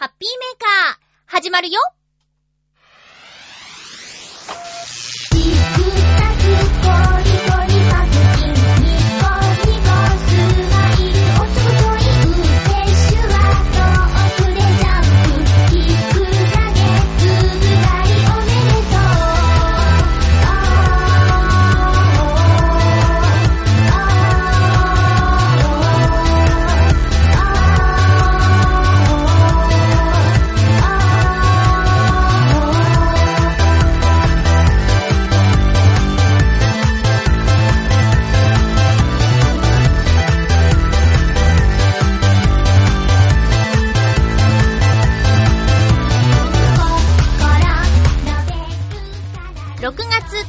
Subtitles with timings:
[0.00, 1.78] ハッピーメーカー、始まるよ。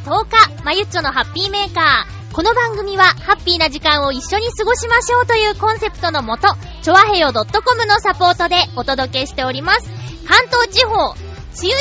[0.06, 2.34] 10日、まゆっちょのハッピーメーカー。
[2.34, 6.48] この番組は、ハッピーな時間を一緒に過ごしましょうというコンセプトのもと、
[6.82, 7.44] ちょわへよ .com
[7.86, 9.90] のサポートでお届けしております。
[10.28, 11.16] 関東地方、梅
[11.62, 11.76] 雨入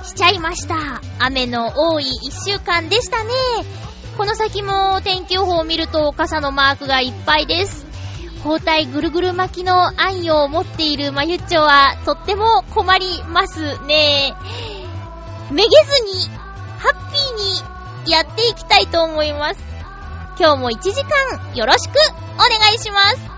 [0.00, 0.74] りしちゃいました。
[1.18, 3.30] 雨の多い一週間でしたね。
[4.18, 7.86] この先も天気予報を見ると傘のマークがいっぱいです。
[8.44, 14.34] 包帯ぐるぐる巻きの愛を持っているまゆっちょはとっても困りますね。
[15.50, 16.41] めげずに
[16.82, 19.60] ハッピーにやっていきたいと思います。
[20.36, 21.92] 今日も1時間よろしく
[22.34, 23.31] お願いします。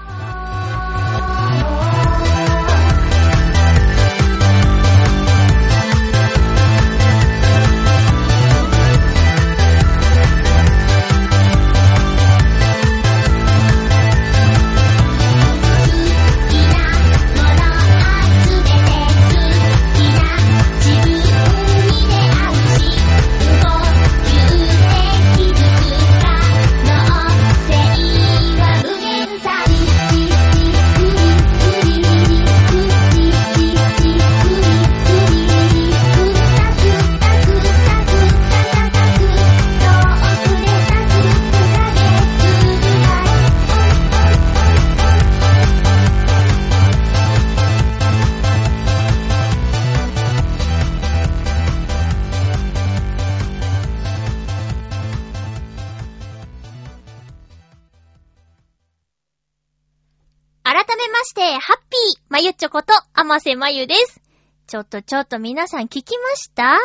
[62.64, 64.22] ちょこと、あませまゆです。
[64.66, 66.78] ちょっとちょっと皆さん聞きました？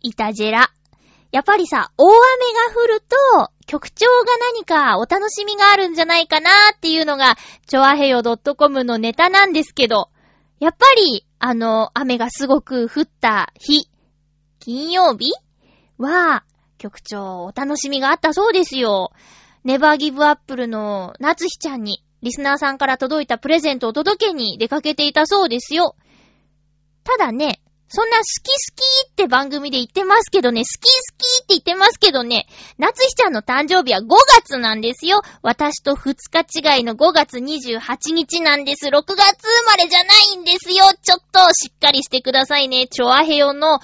[0.00, 0.70] いたじら。
[1.32, 7.36] やっぱりさ、大雨が降ると、局長が何かお楽しみがあるんじゃないかなーっていうのが、
[7.66, 10.08] ちょあへよ .com のネタなんですけど、
[10.60, 13.88] やっぱり、あの、雨がすごく降った日、
[14.60, 15.32] 金曜日
[15.98, 16.44] は、
[16.78, 19.10] 局長お楽しみがあったそうですよ。
[19.64, 25.94] ネバーギブアップルの夏日ちゃんにリスナーさんから届いたプレゼントを届けに出かけていたそうですよ。
[27.04, 32.46] ただね、そんな好き好きって番組で言ってますけどね、好き好きって言ってますけどね、
[32.78, 34.06] 夏日ちゃんの誕生日は5
[34.40, 35.20] 月なんですよ。
[35.42, 38.86] 私と2日違いの5月28日なんです。
[38.86, 40.86] 6月生まれじゃないんですよ。
[41.02, 42.88] ちょっとしっかりしてくださいね。
[42.88, 43.80] チョアヘヨの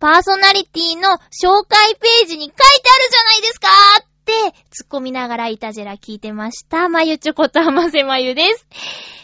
[0.00, 6.88] パーソナリティの紹介ページに書いてあるじゃないですか突っ込みながらイタジェラ聞いてました。
[6.88, 8.66] まゆちょことあませまゆです。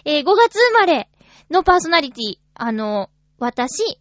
[0.05, 1.09] えー、5月生まれ
[1.51, 4.01] のパーソナリティ、あの、私、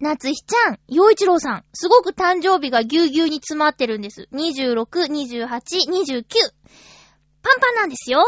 [0.00, 4.28] 夏日ちゃん、洋一郎さん、すごく誕生日がぎゅうぎゅうに詰まってるんです。
[4.32, 6.24] 26、28、29。
[7.42, 8.24] パンパンなんですよ。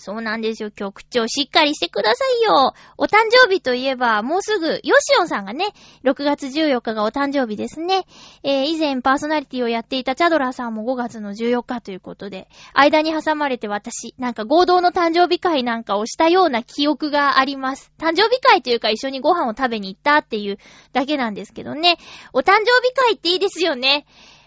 [0.00, 0.70] そうなんですよ。
[0.70, 2.72] 局長、しっかりしてくださいよ。
[2.96, 5.66] お誕生日といえば、もうすぐ、ヨシオンさんがね、
[6.04, 8.06] 6月14日がお誕生日ですね。
[8.42, 17.92] えー、以前パーソナリティをやっていたチャドラさんも5月の14日ということで、間に挟まれて私、なんか合同の誕生日会なんかをしたような記憶があります。
[17.98, 20.56] 誕生日会というか一緒にご飯を食べに行ったっていう
[20.94, 21.98] だけなんですけどね。
[22.32, 24.06] お誕生日会っていいですよね。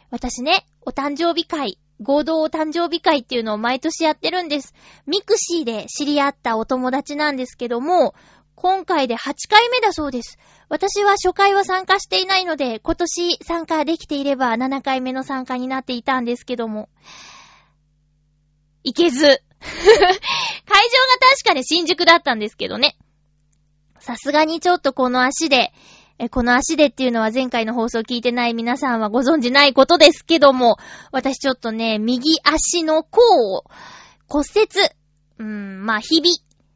[0.10, 4.74] 私ね、お誕生日会、合同誕生日会っていうのを毎年やってるんです。
[5.08, 8.14] mixi で知り合ったお友達なんですけども、
[8.56, 10.38] 今回で8回目だそうです。
[10.70, 16.90] 私は初回は参加していないので、今年参加できていれば7回目の参加になっていたんですけども、
[18.84, 19.26] 行けず。
[19.26, 20.20] 会場が
[21.32, 22.98] 確かに新宿だったんですけどね。
[24.00, 25.74] さすがにちょっとこの足で、
[26.20, 30.78] え、この足でっていうのは前回の放送聞いてない皆さんはご存知ないことですけども、
[31.12, 33.22] 私ちょっとね、右足の甲
[33.56, 33.64] を
[34.28, 34.68] 骨折、
[35.40, 36.32] うん、まあ、日々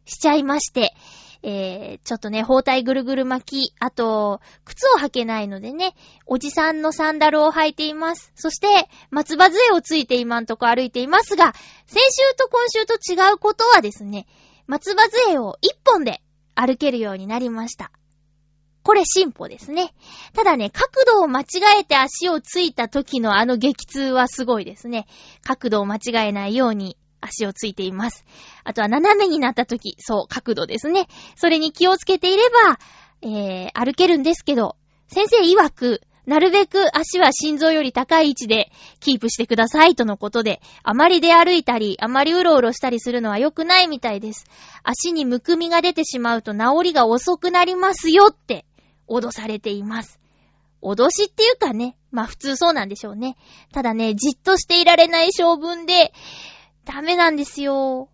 [0.05, 0.93] しちゃいまして、
[1.43, 5.95] えー、ちょっとね、包帯ぐるぐる巻き、あと、靴を履けないのでね、
[6.25, 8.31] おじさんのサンダルを履いています。
[8.35, 8.67] そして、
[9.11, 11.53] 松葉杖をついて今んとこ歩いていますが、
[11.85, 14.25] 先週と今週と違うことはですね、
[14.65, 16.21] 松葉杖を一本で
[16.55, 17.91] 歩けるようになりました。
[18.87, 19.93] これ進歩ですね。
[20.33, 21.45] ただね、角度を間違
[21.81, 25.07] えて足をついた時のあの激痛はすごいですね。
[25.43, 28.23] 角度を間違えないように足をついています。
[28.63, 31.09] あとは斜めになった時、そう、角度ですね。
[31.35, 32.79] それに気をつけていれば、
[33.23, 34.77] えー、歩けるんですけど、
[35.09, 44.45] 先生曰く、なるべく足は心臓より高い位置でキープしてくださいとのことで、あまり出歩いたり、あまりうろうろしたりするのは良くないみたいです。
[44.81, 48.63] 足にむくみが出てしまうと治りが遅くなりますよって
[49.07, 50.19] 脅されています。
[50.81, 53.37] 脅しっていうかね、まあ普通そうなんでしょうね。
[53.73, 56.13] ただね、じっとしていられない性分で、
[56.85, 58.09] ダメなんですよ。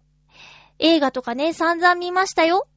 [0.79, 2.67] 映画とかね、散々見ましたよ。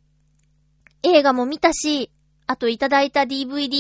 [1.03, 2.11] 映画も見たし、
[2.47, 3.71] あといただいた DVD、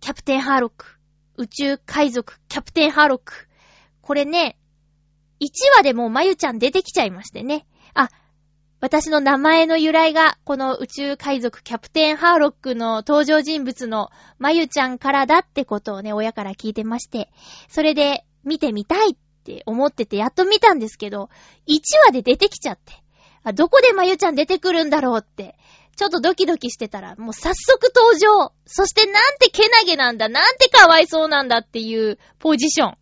[0.00, 0.98] キャプテンハーロック。
[1.36, 3.48] 宇宙海賊キャプテンハーロック。
[4.00, 4.56] これね、
[5.40, 7.66] 1話でもうまゆちゃん出てきちゃいましてね。
[7.94, 8.08] あ、
[8.84, 17.30] 私の名前の由来が、この宇宙海賊キャプテンハーロックの登場人物のまゆちゃんからだってことをね、親から聞いてまして、
[17.70, 21.30] それで見てみたいって思っててやっと見たんですけど、
[21.66, 22.92] 1話で出てきちゃって、
[23.42, 25.56] あ、どこでまゆちゃん出てくるんだろうって、
[25.96, 32.96] ちょっとドキドキしてたら、もう早速登場そしてなんてけなげなんだなんてかわいそうなんだっていうポジション。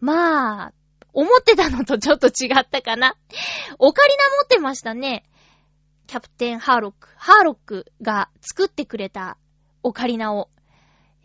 [0.00, 0.72] まあ、
[1.14, 3.16] 思ってたのとちょっと違ったかな。
[3.78, 5.24] オカリナ持ってましたね。
[6.06, 7.08] キャプテンハーロック。
[7.16, 9.38] ハーロックが作ってくれた
[9.82, 10.50] オカリナを、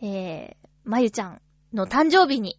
[0.00, 1.42] えー、まゆちゃん
[1.74, 2.58] の誕生日に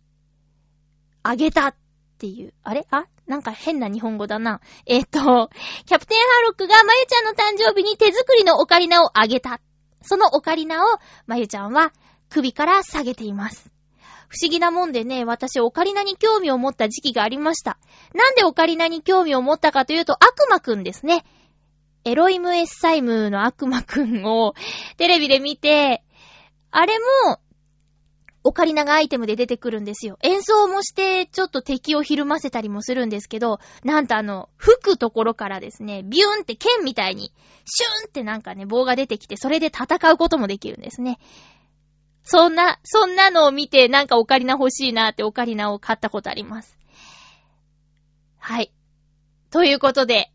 [1.24, 1.75] あげたっ
[2.19, 2.54] ていう。
[2.63, 2.86] あれ？
[2.92, 3.06] あ？
[3.28, 4.60] なんか変な日本語だな。
[4.86, 5.50] えっ、ー、と、
[5.86, 9.62] キャプテンハーロックがまゆちゃんの誕生日に手作りのオカリナをあげた。
[10.01, 10.98] そのオカリナを
[11.28, 11.94] まゆちゃんは
[12.30, 13.70] 首から下げています。
[14.31, 17.78] 不思議なもんでね、私オカリナに興味を持った時期がありました。
[18.16, 21.25] なんでオカリナに興味を持ったかというと、悪魔くんですね。
[22.06, 24.56] エロイムエッサイムの悪魔くんを
[24.95, 26.01] テレビで見て、
[26.72, 26.98] あれ
[27.28, 27.42] も
[28.45, 30.18] オカリナがアイテムで出てくるんですよ。
[30.22, 37.33] 演奏もして、ちょっと敵をひるませたりもするんですけど、なんとあの、吹くところからですね、ビューンって剣みたいに、
[37.66, 41.19] シューンってなんかね、棒が出てきて、それで戦うこともできるんですね。
[42.23, 46.77] そんな、そんなのを見て、なんかオカリナ欲しいなってオカリナを買ったことあります。
[48.38, 48.71] はい。
[49.50, 50.31] ということで、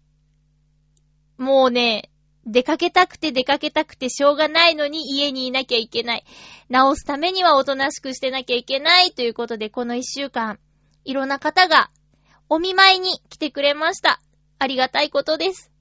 [1.38, 2.10] もうね、
[2.46, 6.24] 出かけたくて出かけたくてしょうがないのに家にいなきゃいけない。
[6.68, 10.58] 直すためにはおとなしくしてなきゃいけないということで、この一週間、
[11.04, 11.90] いろんな方が
[12.48, 14.20] お見舞いに来てくれました。
[14.58, 15.72] ありがたいことです。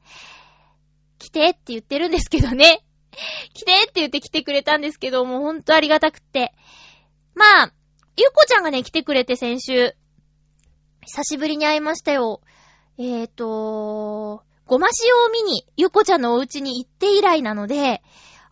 [1.20, 2.85] 来てって言ってるんですけどね。
[3.54, 6.54] 来てって言って来てくれたんですけど、もうほんとありがたくって。
[7.34, 7.74] まあ、
[8.18, 9.96] ゆっこちゃんがね、来てくれて先週。
[11.06, 12.42] 久しぶりに会いましたよ。
[12.98, 18.02] えーと、ごま塩を見に、ゆっこちゃんのお家に行って以来なので、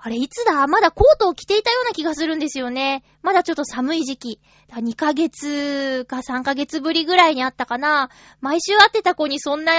[0.06, 0.68] あれ、いつだ？
[0.68, 3.06] まだコートを着ていたような気がするんですよね。
[3.21, 4.42] まだちょっと寒い時期。
[4.69, 8.10] 2ヶ月か3ヶ月ぶりぐらいにあったかな。
[8.42, 9.74] 毎週会ってた子にそんな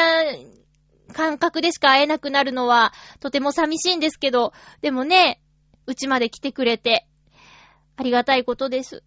[1.13, 5.41] 感覚でしか会えなくなるのは、とても寂しいんですけど、でもね、
[5.87, 7.07] うちまで来てくれて、
[7.97, 9.03] ありがたいことです。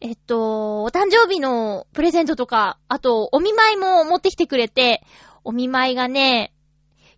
[0.00, 5.02] えっと、お誕生日のプレゼントとか、あと、お見舞いも持ってきてくれて、
[5.42, 6.52] お見舞いがね、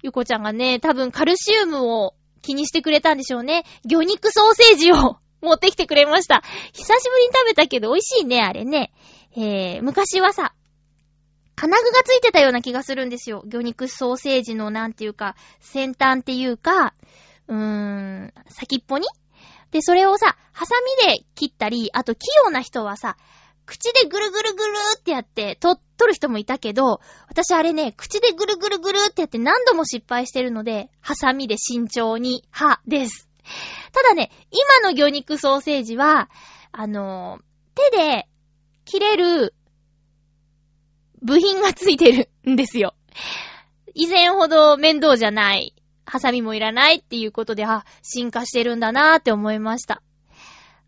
[0.02, 3.64] ゆこちゃんがね、多分カルシウムを気にしてくれたんでしょうね。
[3.84, 6.42] 魚肉ソーセージを 持ってきてくれました。
[6.72, 8.92] 久しぶりに食べたけど美味しいね、あれね。
[9.36, 10.54] えー、昔はさ、
[11.58, 13.42] 金具がついてたような気がするんですよ。
[13.44, 16.94] 魚肉ソーセージのなんていうか、先端っていうか、
[17.48, 19.08] うーん、先っぽに
[19.72, 23.16] で、それをさ、ハサミで切ったり、あと器用な人はさ、
[23.66, 33.28] 口でぐるぐるぐるってやって、と、取る人もいたけど、私あれね、口でぐるぐるぐるってやって何度も失敗してるので、ハサミで慎重に、は、です。
[33.92, 36.30] ただね、今の魚肉ソーセージは、
[36.70, 37.40] あの
[37.74, 38.28] 手で
[38.84, 39.54] 切れる
[41.22, 42.94] 部品がついてるんですよ。
[43.94, 45.74] 以前ほど面倒じゃない。
[46.06, 50.02] ハサミもいらないっていうことで、あ、進化してるんだなーって思いました。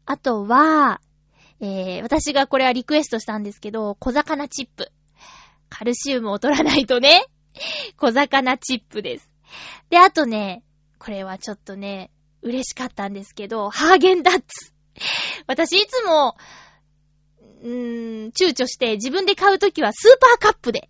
[0.07, 1.01] あとは、
[1.61, 4.91] えー、私がこれはリクエストしたんですけど、小魚チップ。
[5.69, 7.27] カルシウムを取らないとね。
[7.97, 9.31] 小魚チップです。
[9.91, 10.63] で、あとね、
[10.99, 12.11] これはちょっとね、
[12.43, 14.73] 嬉しかったんですけど、ハーゲンダッツ。
[15.47, 16.37] 私いつも、
[17.63, 20.89] うーん、躊躇して自分で買うときはスーパーカップで、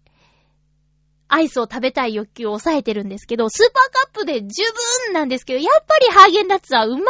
[1.29, 4.65] アイスを食べたい欲求を抑えてるんですけど、スーパーカップで十
[5.07, 7.07] 分なんですけど、やっぱりハーゲンダッツはうまいね。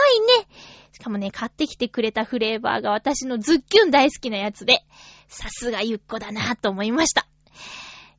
[0.93, 4.85] しかもね、買ってきてくれたフレーバーが私のズッキュン大好きなやつで、
[5.29, 7.26] さすがゆっこだなと思いました。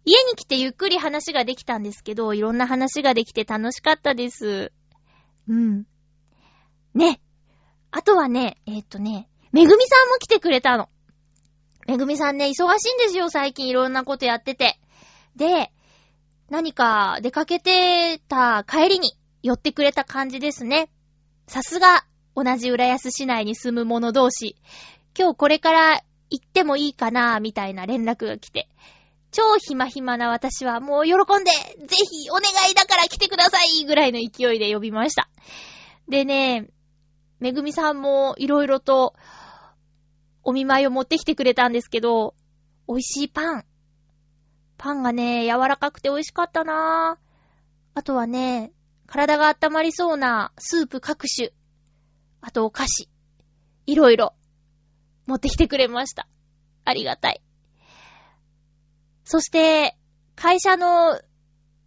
[0.04, 4.72] 家に来てゆっくり話ができたんですけど、いろんな話ができて楽しかったです。
[5.48, 5.84] うん。
[6.96, 7.22] ね。
[7.92, 10.90] あとはね、えー、っとね、めぐみさんも来てくれたの。
[11.92, 14.80] めぐみさんね、忙しいんですよ、最近いろんなことやってて。
[15.36, 15.74] で、
[16.50, 20.90] 何か出かけてた帰りに寄ってくれた感じですね。
[21.48, 24.56] さすが、同じ浦安市内に住む者同士。
[25.20, 28.70] 今日これから行ってもいいかな、みたいな連絡が来て。
[29.34, 35.28] 超暇暇な私はもう喜んで、ぜひお願いだから来てくださいぐらいの勢いで呼びました。
[36.08, 36.70] でね、
[37.42, 39.14] めぐみさんもいろいろと
[40.44, 42.36] お見舞いを持ってきてくれたんですけど、
[42.88, 43.66] 美味しいパン。
[44.78, 47.32] パンがね、柔らかくて美味しかったなぁ。
[47.94, 48.72] あとはね、
[49.06, 51.52] 体が温まりそうなスープ各種。
[52.42, 53.10] あとお菓子。
[53.86, 54.34] いろいろ
[55.28, 56.28] 持ってきてくれました。
[56.86, 57.42] ありがたい。
[59.24, 59.98] そして、
[60.36, 61.22] 会社の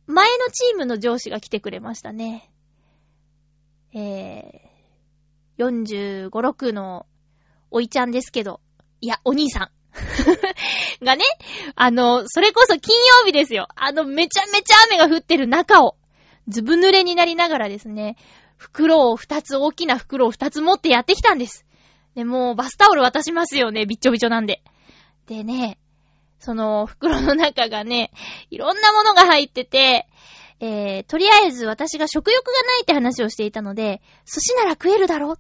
[0.06, 2.50] 前のチームの上司が来てくれましたね。
[3.92, 7.06] えー、45、6の
[7.70, 8.60] おいちゃんですけど、
[9.00, 9.70] いや、お兄さん。
[11.04, 11.24] がね、
[11.76, 13.68] あの、それこそ金曜日ですよ。
[13.76, 15.96] あの、めちゃめちゃ雨が降ってる中を、
[16.48, 18.16] ずぶ濡れになりながらですね、
[18.56, 21.64] 袋を二つ、大きな袋を二つ持ってやってきたんです。
[22.14, 24.62] で、もうバスタオル渡しますよね、びっちょびちょなんで。
[25.26, 25.78] でね、
[26.38, 28.10] その袋の中がね、
[28.50, 30.06] いろんなものが入ってて、
[30.60, 35.38] えー、とりあえず私が食欲がないって話をしていたので、寿司なら食えるだろっ。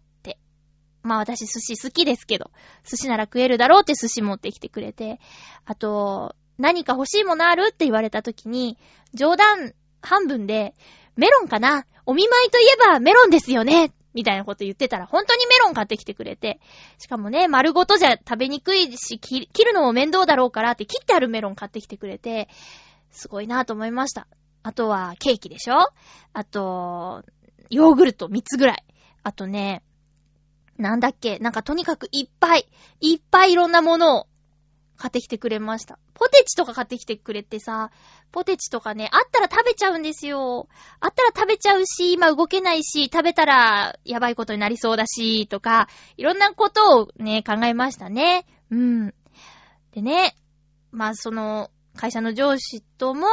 [1.04, 2.50] まあ私寿司好きですけど、
[2.82, 5.20] 寿司なら食えるだろうって寿司持ってきてくれて、
[5.66, 8.78] あと、何か欲しいものあるって言われた時に、
[9.12, 10.74] 冗談半分で、
[11.16, 11.86] メロンかな？
[12.06, 13.92] お見舞いといえばメロンですよね？
[14.14, 16.60] みたいなこと言ってたら、本当にメロン買ってきてくれて、
[16.98, 22.48] しかもね、丸ごとじゃ食べにくいし、切るのも面倒だろうからって切ってあるメロン買ってきてくれて、
[23.10, 24.26] すごいなと思いました。
[24.62, 25.88] あとは、ケーキでしょ？
[26.32, 27.24] あと、
[27.70, 28.84] ヨーグルト3つぐらい。
[29.24, 29.82] あとね、
[30.78, 31.38] なんだっけ？
[31.38, 32.68] なんかとにかくいっぱい、
[33.00, 34.26] いっぱいいろんなものを
[34.96, 35.98] 買ってきてくれました。
[36.14, 37.90] ポテチとか買ってきてくれてさ、
[38.30, 40.68] ポテチとかね、あったら食べちゃうんですよ。
[41.00, 48.46] あったら食べちゃうし、今動けないし、食べたらやばいことになりそうだし、とか、いろんなことをね、考えましたね。
[48.70, 49.14] うん。
[49.92, 50.36] でね、
[50.90, 53.26] まあその、会社の上司とも、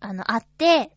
[0.00, 0.96] あの、会って、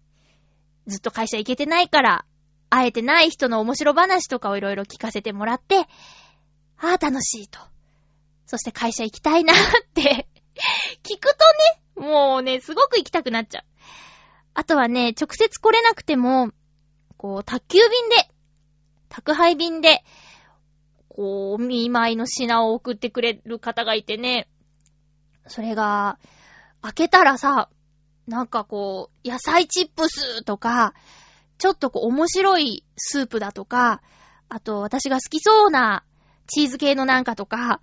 [0.87, 2.25] ずっと会社行けてないから、
[2.69, 5.87] 会えてない人の面白話とかをいろいろ聞かせてもらって、
[6.77, 7.59] ああ、楽しいと。
[8.45, 9.57] そして会社行きたいなっ
[9.93, 10.27] て
[11.03, 11.35] 聞く
[11.95, 13.63] とね、もうね、すごく行きたくなっちゃう。
[14.53, 16.51] あとはね、直接来れなくても、
[17.17, 18.29] こう、宅急便で、
[19.09, 20.03] 宅配便で、
[21.09, 24.47] こう、見舞いの品を送ってくれる方がいてね、
[25.47, 26.17] それが、
[26.81, 27.69] 開けたらさ、
[28.27, 30.93] なんかこう、野菜チップスとか、
[31.59, 34.01] ちょっとこう、面白いスープだとか、
[34.47, 36.03] あと、私が好きそうな
[36.47, 37.81] チーズ系のなんかとか、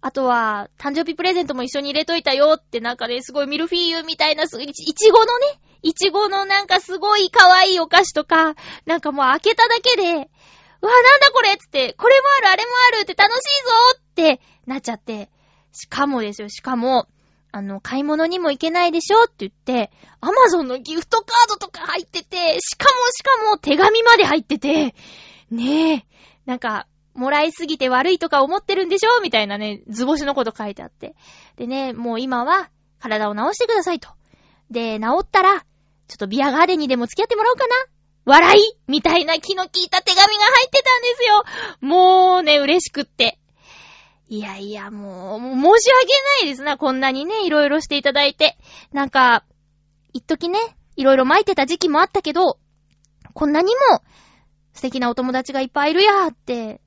[0.00, 10.28] あとは、誕生日プレゼントも一緒に入れといたよってなんかね、すごいミルフィーユみたいな、いちごのね、いちごのなんかすごい可愛いお菓子とか、なんかもう開けただけで、うわ、なんだ
[11.32, 15.30] これつって、これもある、あれもあるって楽しいぞってなっちゃって。
[15.72, 17.06] しかもですよ、しかも、
[17.52, 24.94] あの、買い物にも行けないでしょって言って、アマゾンのギフトカードとか入ってて、しかもしかも手紙まで入ってて、
[25.50, 26.06] ねえ、
[26.46, 31.14] なんか、もらいすぎて悪いとか思ってるんでしょみたいなね、図星のこと書いてあって。
[31.56, 34.08] でね、もう今は体を治してくださいと。
[34.70, 35.66] で、治ったら、ちょ
[36.14, 37.74] っとビアガーデンにでも付き合ってもらおうかな
[38.24, 41.44] 笑いみたいな気の利いた手紙が入ってたんですよ。
[41.80, 43.38] もうね、嬉しくって。
[44.32, 46.08] いやいや、もう、もう申し訳
[46.40, 48.56] ないですな、こんなにね、いろいろしていただいて。
[48.90, 49.44] なんか、
[50.14, 50.58] 一時ね、
[50.96, 52.58] いろいろ巻いてた時期もあったけど、
[53.34, 54.02] こんなにも
[54.72, 56.80] 素敵なお友達がいっぱいいるやーって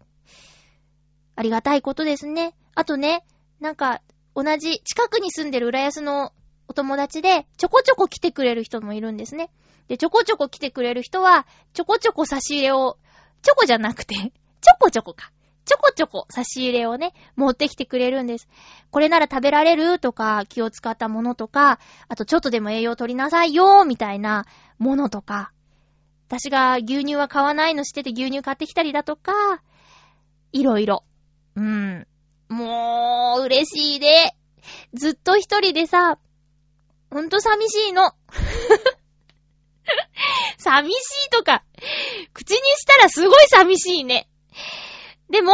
[1.36, 2.56] ありがたいことですね。
[2.74, 3.24] あとね、
[3.60, 4.02] なんか、
[4.34, 6.34] 同じ近くに住んでる浦安の
[6.68, 9.52] お友達で、ちょこちょこ来てくれる人もいるんですね。
[9.88, 12.98] で、ちょこちょこ来てくれる人は、ちょこちょこ差し入れを、
[13.44, 14.32] ちょこじゃなくて、ちょ
[14.80, 15.32] こちょこか。
[15.66, 18.48] ちょこちょこ差し入れをね、持ってきてくれるんです。
[18.92, 24.46] これなら食べられるとか、気を使ったものとか、あとちょっとでも栄養取りなさいよみたいな
[24.78, 25.52] ものとか、
[26.28, 29.62] 私が牛乳は買わないのしてて牛乳買ってきたりだとか、
[30.52, 31.04] いろいろ
[31.56, 32.08] うん。
[32.50, 34.36] もう、嬉しいで。
[34.94, 36.18] ずっと一人でさ、
[37.12, 38.14] ほんと寂しいの。
[40.58, 40.96] 寂し
[41.28, 41.64] いとか、
[42.34, 44.28] 口にしたらすごい寂しいね。
[45.30, 45.54] でも、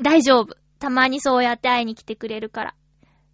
[0.00, 0.56] 大丈夫。
[0.78, 2.74] たまにそうやって会いに来てくれるから。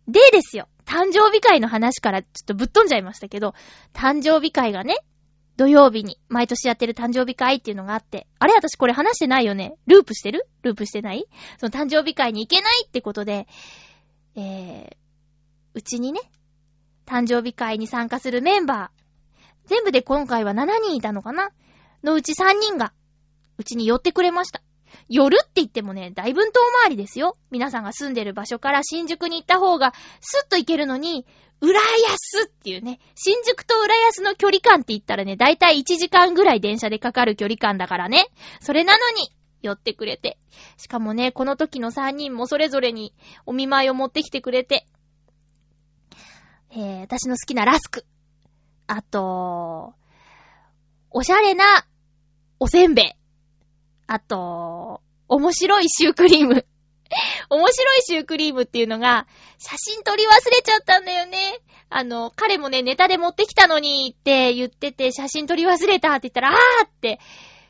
[0.09, 0.68] でですよ。
[0.85, 3.54] 誕生日会の話からちょっとぶっ飛んじゃいましたけど、
[3.92, 4.97] 誕生日会がね、
[5.56, 9.75] 土曜日に毎年やってる誕生日会っていうのがあって、あれ私これ話してないよね？
[9.87, 10.47] ループしてる？
[10.62, 11.26] ループしてない？
[11.59, 13.47] その誕生日会に行けないってことで、
[14.37, 14.97] えー、
[15.75, 16.21] うちにね、
[17.06, 21.50] 誕生日会に参加するメンバー、全部で今回は7人いたのかな？
[22.04, 22.92] のうち3人が、
[23.56, 24.62] うちに寄ってくれました。
[25.09, 26.52] 寄るって言ってもね、だいぶ遠
[26.83, 27.37] 回りですよ。
[27.50, 31.26] 皆さんが住んでる場所から新宿に行った方が、スッと行けるのに、
[31.61, 38.26] 浦安っていうね、新宿と浦安の距離感って言ったらね、だいたい1時間ぐらい電車でかかる距離感だからね。
[38.61, 39.31] それなのに、
[39.62, 40.38] 寄ってくれて。
[40.76, 43.14] しかもね、この時の3人もそれぞれに
[43.45, 44.87] お見舞いを持ってきてくれて。
[46.71, 48.05] えー、私の好きなラスク。
[48.87, 49.95] あと、
[51.11, 51.64] おしゃれな
[52.61, 53.05] おせんべい。
[54.07, 56.67] あと、面白いシュークリーム。
[57.51, 59.27] 面白いシュークリームっていうのが、
[59.59, 61.61] 写真撮り忘れちゃったんだよね。
[61.89, 67.21] あの、彼もね、ネタで持ってきたのにって言ってて、写真撮り忘れたって言ったら、あーって、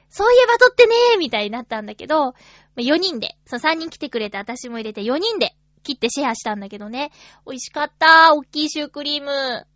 [0.09, 2.35] そういえば撮ってねーみたいになったんだけど、
[2.76, 7.11] 4人で、その3人来てくれて私も入れて4人で切ってシェアしたんだけどね。
[7.47, 8.35] 美味しかった。
[8.35, 9.66] 大きいシュークリーム。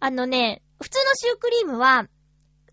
[0.00, 2.06] あのね、普通のシュークリームは、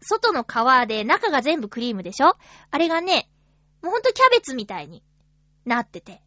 [0.01, 2.37] 外の皮で中が全部クリームでしょ？
[2.71, 3.29] あれがね、
[3.81, 5.03] もうほんとキャベツみたいに
[5.65, 6.21] なってて、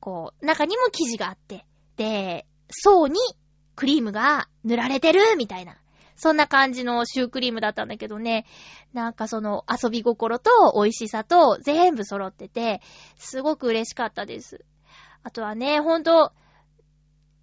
[0.00, 1.64] こう、中にも生地があって、
[1.96, 3.18] で、層に
[3.76, 5.76] クリームが塗られてるみたいな。
[6.16, 8.46] そんな感じのシュークリームだったんだけどね、
[8.92, 12.82] なんかその遊び心と美味しさと全部揃ってて、
[13.16, 14.64] すごく嬉しかったです。
[15.24, 16.32] あとはね、ほんと、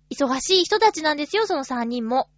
[0.09, 2.29] 忙しい人たちなんですよ、その3人も。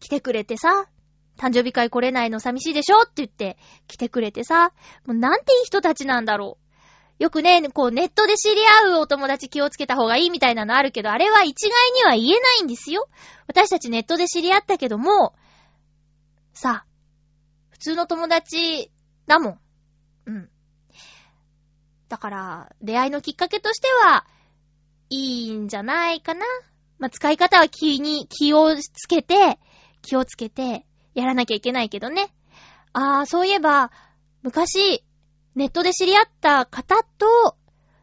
[0.00, 0.88] 来てくれてさ、
[1.36, 3.02] 誕生日会来れないの寂しいでしょ？
[3.02, 4.72] って言って来てくれてさ、
[5.04, 6.64] もうなんていい人たちなんだろう。
[7.22, 13.08] よくね、こうネットで知り合うお友達気をつけた方がいいみたいなのあるけど、あれは一概には言えないんですよ。
[13.46, 15.34] 私たちネットで知り合ったけども、
[16.52, 16.84] さ、
[17.70, 18.90] 普通の友達
[19.26, 19.60] だもん。
[20.26, 20.50] うん。
[22.08, 24.26] だから、出会いのきっかけとしては、
[25.08, 26.44] いいんじゃないかな。
[26.98, 29.58] まあ、使い方は気に、気をつけて、
[30.02, 32.34] 気をつけて、やらなきゃいけないけどね。
[32.92, 33.90] あー、そういえば、
[34.42, 35.04] 昔、
[35.54, 37.56] ネットで知り合った方と、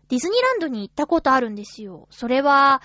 [0.10, 2.08] ディズニーランドに行ったことあるんですよ。
[2.12, 2.82] それは、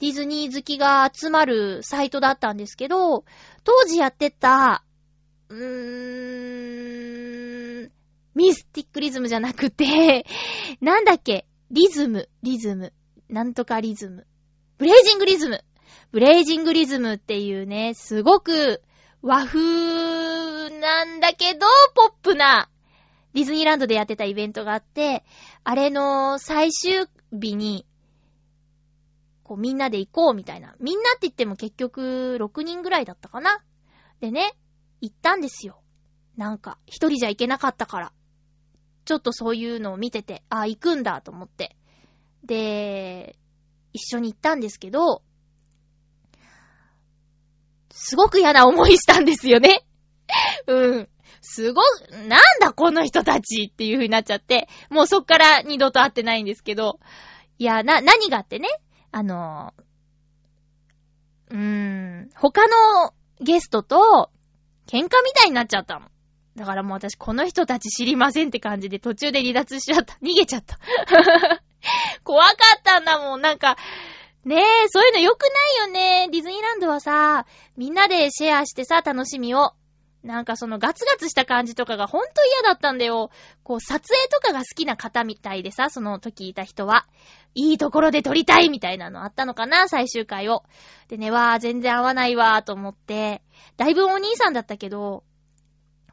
[0.00, 3.24] ディズニー好きが集まるサイトだったんですけど、
[3.64, 4.84] 当時やってた、
[5.48, 5.58] うー
[7.86, 7.92] ん、
[8.34, 10.26] ミスティックリズムじゃなくて、
[10.80, 12.92] なんだっけ、リズム、リズム、
[13.28, 14.26] なんとかリズム。
[14.78, 15.62] ブレイジングリズム。
[16.10, 18.82] ブレイジングリズムっていうね、すごく
[19.22, 22.68] 和風なんだけど、ポップな
[23.34, 25.24] ディズニーランドでやってたイベントがあって、
[25.64, 27.86] あれの最終日に、
[29.44, 30.74] こうみんなで行こうみたいな。
[30.80, 33.62] みんなって言っても結局6人ぐらいだったかな。
[34.20, 34.54] でね、
[35.00, 35.80] 行ったんですよ。
[36.36, 38.12] なんか、一人じゃ行けなかったから。
[39.04, 41.76] ちょっとそういうのを見てて、あ、行くんだと思って。
[42.44, 43.38] で、
[43.92, 45.22] 一緒に行ったんですけど、
[47.92, 49.84] すごく嫌な思いしたんですよね。
[50.66, 51.08] うん。
[51.40, 51.82] すご、
[52.28, 56.98] なんだこの人たちっていう風になっちゃって、もうそっから二度と会ってないんですけど、
[57.58, 58.68] いや、な、何があってね、
[59.10, 59.74] あの、
[61.50, 64.30] うーん、他のゲストと
[64.86, 66.06] 喧嘩みたいになっちゃったの。
[66.56, 70.14] だからもう私この人たち知りませんって感じで途中で離脱しちゃった。
[70.22, 70.78] 逃げちゃった。
[72.24, 73.40] 怖かったんだもん。
[73.40, 73.76] なんか、
[74.44, 76.28] ねえ、そういうの良くないよね。
[76.30, 79.72] ディズニーランドはさ、みんなでシェアしてさ、楽しみを。
[80.24, 83.30] なんかそのガツガツした感じとかがほんと嫌だったんだよ。
[83.64, 87.06] こう撮影とかが好きな方みたいでさ、その時いた人は。
[87.54, 90.64] いいところで撮りたいみたいなのあったのかな、最終回を。
[91.08, 93.42] でね、わー、全然合わないわーと思って、
[93.76, 95.24] だいぶお兄さんだったけど、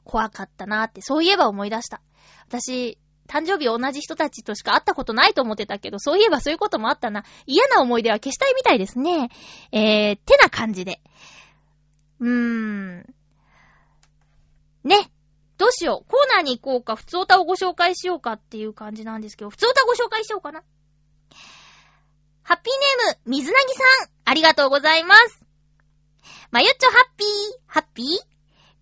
[0.04, 2.02] 怖かったなーって、そういえば思い出した。
[2.48, 2.98] 私、
[3.30, 7.24] 誕生日同じ人たちとしか会ったことないと思ってたけど、そういえばそういうこともあったな。
[7.46, 9.30] 嫌な思い出は消したいみたいですね。
[9.72, 11.00] えー、てな感じで。
[12.20, 13.16] うーん。
[14.84, 15.12] ね。
[15.60, 16.10] どうしよう。
[16.10, 20.64] コーナーに行こうか、普通歌をご紹介しようかっていう感じなんですけど、普通歌ご紹介しようかな。
[22.44, 25.46] ハッピーネーム、水なぎさん、ありがとうございます。
[26.50, 27.28] まゆっちょハッピー、
[27.68, 28.06] ハッピー？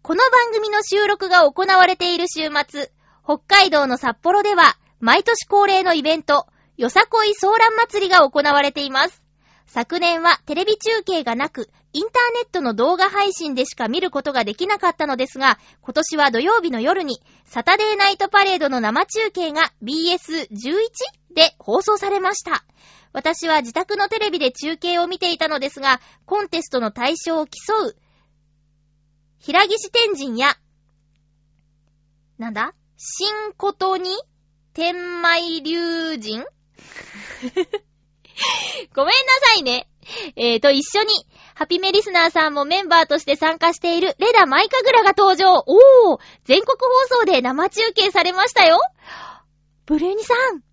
[0.03, 2.91] この番組の収録が行われている週末、
[3.27, 9.21] 北海道の札幌では、毎年恒例のイベント、よさこいソーラン祭りが行われています。
[9.65, 22.63] 昨年はテレビ中継がなく、インターネットの動画配信でしか見ることができなかったのですが、今年は土曜日の夜に、サタデーナイトパレードの生中継が BS11 って放送されました。
[23.11, 27.97] 私は自宅のテレビで中継を見ていたのですが、コンテストの対象を競う、
[29.37, 30.55] 平岸天神や、
[32.37, 32.73] なんだ？
[32.97, 34.09] 新ことに、
[34.73, 36.43] 天舞竜人？
[38.93, 39.15] ごめんな
[39.53, 39.87] さいね。
[40.35, 41.09] えーと、一緒に、
[41.53, 45.63] ハピメリスナーさんもメンバーとして参加しているレダマイカグラが登場。
[45.65, 46.77] おー全国
[47.09, 48.79] 放送で生中継されましたよ。
[49.85, 50.66] ブルーニさん。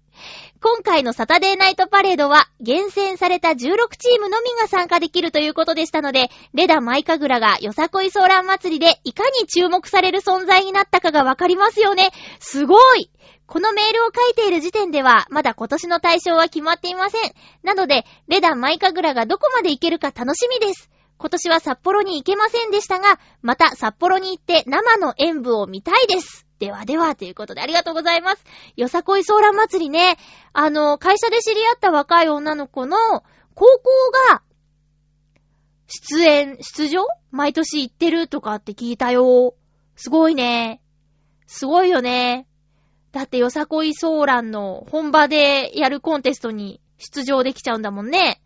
[0.65, 3.55] 今回のサタデーナイトパレードは厳選された16
[3.99, 12.13] チームのみが参加できるということでしたので、レダマイカグラがよさこいソーラン祭りでいかに注目される存在になったかがわかりますよね。
[12.41, 13.11] すごい
[13.45, 17.33] このメールを書いている時点では、まだ今年の対象は決まっていません。
[17.63, 20.89] なので、レダマイカグラがどこまで行けるか楽しみです。
[21.19, 26.44] 今年は札幌に行けませんでしたが、また札幌に行って生の演舞を見たいです。
[26.65, 28.45] ではでは、ということでありがとうございます。
[28.75, 30.17] よさこいソーラン祭りね、
[30.55, 32.97] あの、会社で知り合った若い女の子の
[33.55, 33.91] 高校
[34.31, 34.41] が、
[35.89, 39.55] 出演、出場毎年行ってるとかって聞いたよ。
[39.95, 40.81] すごいね。
[41.47, 42.47] すごいよね。
[43.13, 48.41] だってよさこいソーランの本場でやるコンテストに出場できちゃうんだもんね。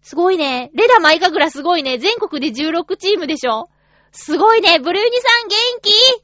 [0.00, 0.70] すごいね。
[0.72, 1.98] レダマイカグラすごいね。
[1.98, 3.68] 全国で16チームでしょ
[4.12, 4.78] すごいね。
[4.78, 6.23] ブルーニさん元気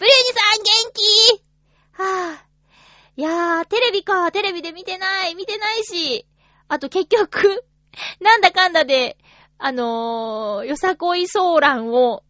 [0.00, 1.44] ブルーニさん元気？
[1.92, 2.44] はぁ、あ。
[3.16, 4.32] いやー、テレビか。
[4.32, 5.34] テレビで見てない。
[5.34, 6.26] 見てないし。
[6.68, 7.66] あと結局、
[8.18, 9.18] なんだかんだで、
[9.58, 12.22] あのー、よさこいソーランを、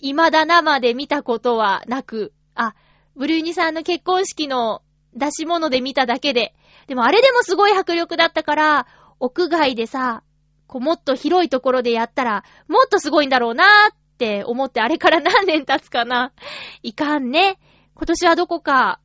[0.00, 2.74] 未だ生で見たことはなく、あ、
[3.16, 4.80] ブルーニさんの結婚式の
[5.12, 6.54] 出し物で見ただけで。
[6.86, 8.86] でもあれでもすごい迫力だったから、
[9.18, 10.22] 屋外でさ、
[10.66, 16.34] こうもっと広いところでやったら、もっとすごいんだろうなーっって思ってあれから何年経つかな。
[16.82, 17.58] いかんね。
[17.94, 19.00] 今年はどこか、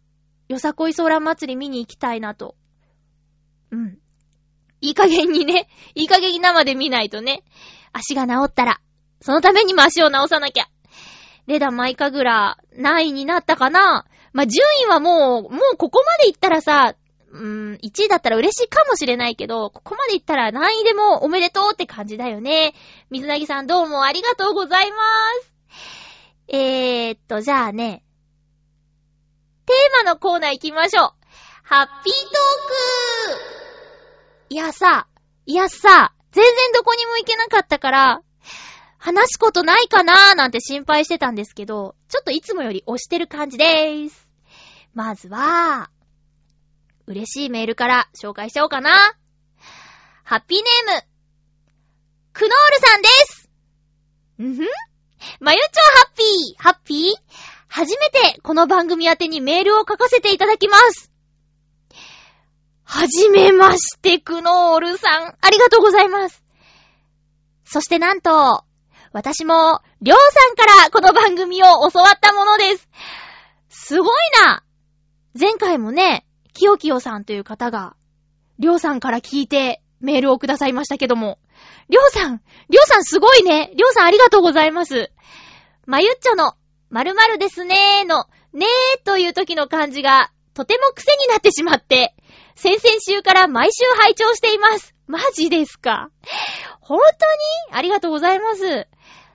[0.49, 2.55] よさこいソーラン祭り見に行きたいなと。
[3.71, 3.97] うん。
[4.81, 7.43] いい加減にね、 いい加減に生で見ないとね。
[7.93, 8.81] 足が治ったら、
[9.21, 10.67] そのためにも足を治さなきゃ。
[11.47, 16.95] レダマイカグラ何位になったかなま、順位はもう、もうここまで行ったらさ、
[17.35, 22.73] うーん、1位だったら嬉しいかもしれないけど、ここまで行ったら何位でもおめでとうって感じだよね。
[23.09, 24.97] 水なぎさんどうもありがとうございま
[25.43, 25.53] す。
[26.47, 28.03] えーっと、じゃあね、
[29.65, 31.11] テーマのコーナー行きましょう。
[31.63, 33.55] ハッピートーク
[34.49, 35.07] いやさ、
[35.45, 38.21] いやさ、全然どこにも行けなかったから、
[38.97, 44.27] 話すことないかなーなんて心配してたんですけど、ちょっといつもより押してる感じでーす。
[44.93, 45.89] まずは、
[47.07, 48.91] 嬉しいメールから紹介しちゃおうかな。
[50.23, 51.07] ハッピーネーム、
[52.33, 53.49] クノールさんです
[54.41, 54.67] んふん
[55.39, 57.13] まゆちょハッピーハッピー
[57.67, 61.11] 初めてこの番組宛てにメールを書かせていただきます。
[62.83, 65.35] はじめまして、クノールさん。
[65.41, 66.43] ありがとうございます。
[67.65, 68.63] そしてなんと、
[69.11, 72.87] 私も、りょうさんからこの番組を教わったものです。
[73.69, 74.13] すごい
[74.45, 74.63] な
[75.37, 77.95] 前回もね、きよきよさんという方が、
[78.57, 81.37] りょうさんから聞いてメールをくださいましたけども、
[81.89, 83.71] りょうさん、りょうさんすごいね。
[83.75, 85.11] りょうさんありがとうございます。
[85.85, 86.55] まゆっちょの、
[86.89, 92.15] まるですねーの、ねーという時の感じが、とても癖になってしまって、
[92.55, 94.95] 先々週から毎週拝聴しています。
[95.07, 96.09] マジですか？
[96.79, 97.77] 本当に？
[97.77, 98.87] ありがとうございます。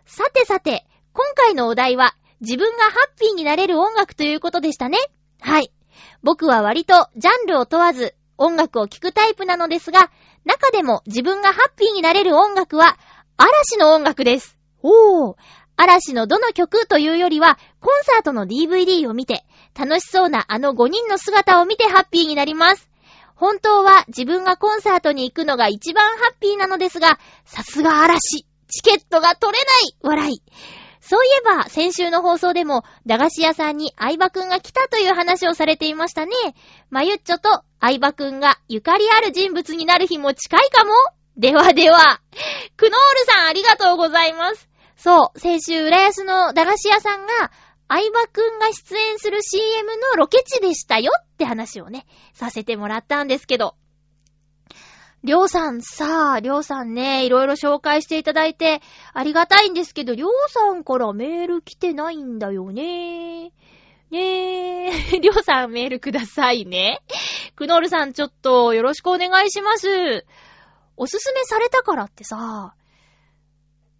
[0.06, 4.96] さてさて、今回のお題は、自分がハッピーになれる音楽ということでしたね。
[5.40, 5.70] はい。
[6.22, 10.10] 僕は割とジャンルを問わず音楽を聴くタイプなのですが、
[10.44, 12.96] 中でも自分がハッピーになれる音楽は、
[13.36, 14.56] 嵐の音楽です。
[14.82, 15.36] おー。
[15.76, 19.44] 嵐のどの曲というよりは、コンサートの DVD を見て、
[19.78, 22.90] 楽しそうなあの5人の姿を見てハッピーになります。
[23.34, 28.46] 本当は自分がコンサートに行くのが一番ハッピーなのですが、さすが嵐。
[28.68, 30.42] チケットが取れない笑い。
[31.10, 36.30] そういえば、先週の放送でも、駄菓子屋さんに相葉くんが来たという話をされていましたね。
[36.88, 40.92] まゆっちょと相葉くんがゆかりある人物になる日も近いかも
[41.36, 42.20] ではでは。
[42.76, 44.68] クノールさんありがとうございます。
[44.94, 47.50] そう、先週、浦安の駄菓子屋さんが、
[47.88, 53.74] 相葉くんが出演する CM のロケ地でしたよって話をね、させてもらったんですけど。
[55.22, 58.80] りょうさんさあ、りょうさんね、いろいろ紹介していただいて
[59.12, 63.52] ありがたいんですけど、りょうさんからメール来てないんだよね。
[64.10, 67.02] ねえ、 りょうさんメールくださいね。
[67.54, 70.24] くのるさんちょっとよろしくお願いします。
[70.96, 72.74] おすすめされたからってさ、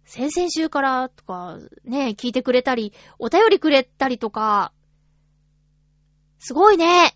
[0.05, 4.73] 先々週からとかね、聞いてくれたり、お便りくれたりとか、
[6.39, 7.15] すごいね。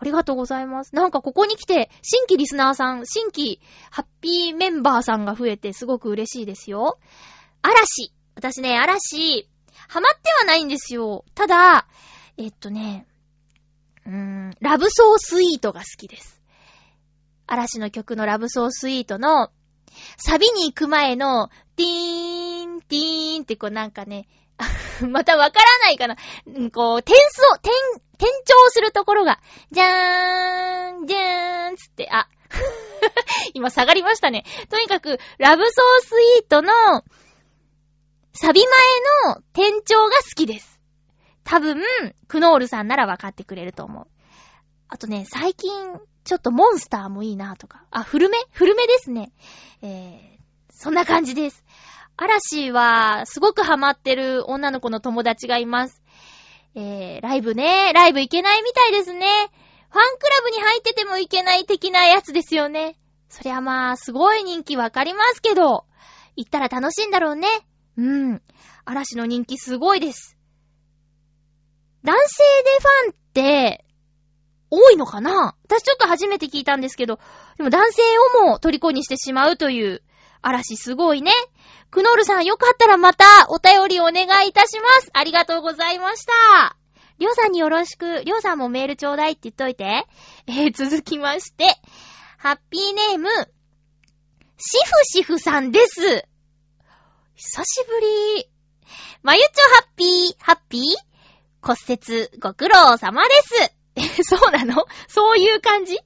[0.00, 0.94] ありがとうございます。
[0.94, 6.98] なんかここに来て、新規リスナーさん、新規ハッピーメンバーさんが増えてすごく嬉しいですよ。
[7.62, 8.12] 嵐。
[8.36, 9.48] 私ね、嵐、
[9.88, 11.24] ハマってはないんですよ。
[11.34, 11.88] ただ、
[12.36, 13.06] えっとね、
[14.06, 16.40] うーん、ラブソースイートが好きです。
[17.48, 19.50] 嵐の曲のラブソースイートの、
[20.16, 24.28] サビに行く前の、ティーン、ティーンってこうなんかね、
[25.08, 26.16] またわからないかな。
[26.70, 27.72] こう、点数を、点、
[28.18, 32.28] 転調するところが、じゃーん、じゃーんつって、あ、
[33.54, 34.44] 今下がりましたね。
[34.68, 36.72] とにかく、ラブソースイートの、
[38.32, 38.60] サビ
[39.24, 40.80] 前の転調が好きです。
[41.44, 41.82] 多分、
[42.26, 44.06] クノールさんならわかってくれると思う。
[44.88, 45.70] あとね、最近、
[46.24, 47.84] ちょっとモンスターもいいなとか。
[47.90, 48.36] あ、古め？
[48.52, 49.32] 古めですね。
[49.80, 51.64] えー、そんな感じです。
[52.16, 56.02] 嵐は、すごくハマってる女の子の友達がいます。
[56.80, 59.26] えー、ライブね、ライブ行けないみたいですね。
[59.90, 62.96] ファンクラブに入ってても行けない的なやつですよね。
[63.28, 65.86] そりゃまあ、すごい人気わかりますけど、
[66.36, 67.48] 行ったら楽しいんだろうね。
[67.96, 68.02] う
[68.34, 68.42] ん。
[68.84, 70.36] 嵐の人気すごいです。
[72.04, 73.84] 男性でファンって、
[74.70, 75.56] 多いのかな？
[75.64, 77.18] 私ちょっと初めて聞いたんですけど、
[77.56, 78.02] でも男性
[78.42, 80.02] をも虜にしてしまうという、
[80.42, 81.32] 嵐すごいね。
[81.90, 85.10] クノールさんよかったらまたお便りお願いいたします。
[85.12, 86.76] ありがとうございました。
[87.18, 90.06] りょうさんによろしく、りょうさんもメールちょうだいって言っといて。
[90.46, 91.66] えー、続きまして、
[92.36, 96.24] ハッピーネーム、シフシフさんです。
[97.34, 98.48] 久しぶり。
[99.22, 100.82] まゆちょハッピー、ハッピー
[101.60, 103.72] 骨折ご苦労様です。
[103.96, 104.86] え、そうなの？
[105.08, 105.98] そういう感じ？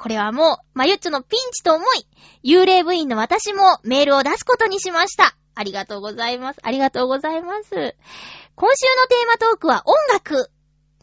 [0.00, 2.06] これはもう、まゆっちょのピンチと思い、
[2.42, 5.36] 幽霊部員の私もメールを出すことにしました。
[5.54, 6.60] ありがとうございます。
[6.62, 7.68] ありがとうございます。
[8.54, 10.50] 今週のテーマトークは音楽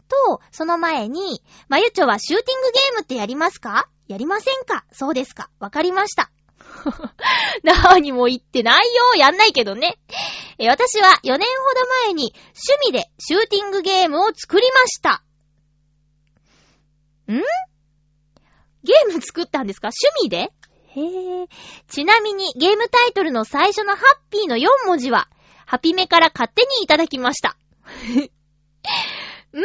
[0.08, 3.88] と、その前に、まゆっちょはシューティングゲームってやりますか？
[4.08, 4.84] やりませんか？
[4.90, 5.48] そうですか。
[5.60, 6.32] わかりました。
[7.62, 9.14] 何も言ってないよ。
[9.14, 10.00] やんないけどね。
[10.58, 12.34] 私は4年ほど前に
[12.82, 15.22] 趣味でシューティングゲームを作りました。
[17.32, 17.42] ん？
[18.88, 19.90] ゲーム作ったんですか？
[20.18, 20.50] 趣味で？
[20.96, 21.46] へえ。
[21.88, 25.28] ちなみにゲームタイトルの最初のハッピーの4文字は、
[25.66, 27.58] ハピメから勝手にいただきました。
[29.52, 29.60] ん？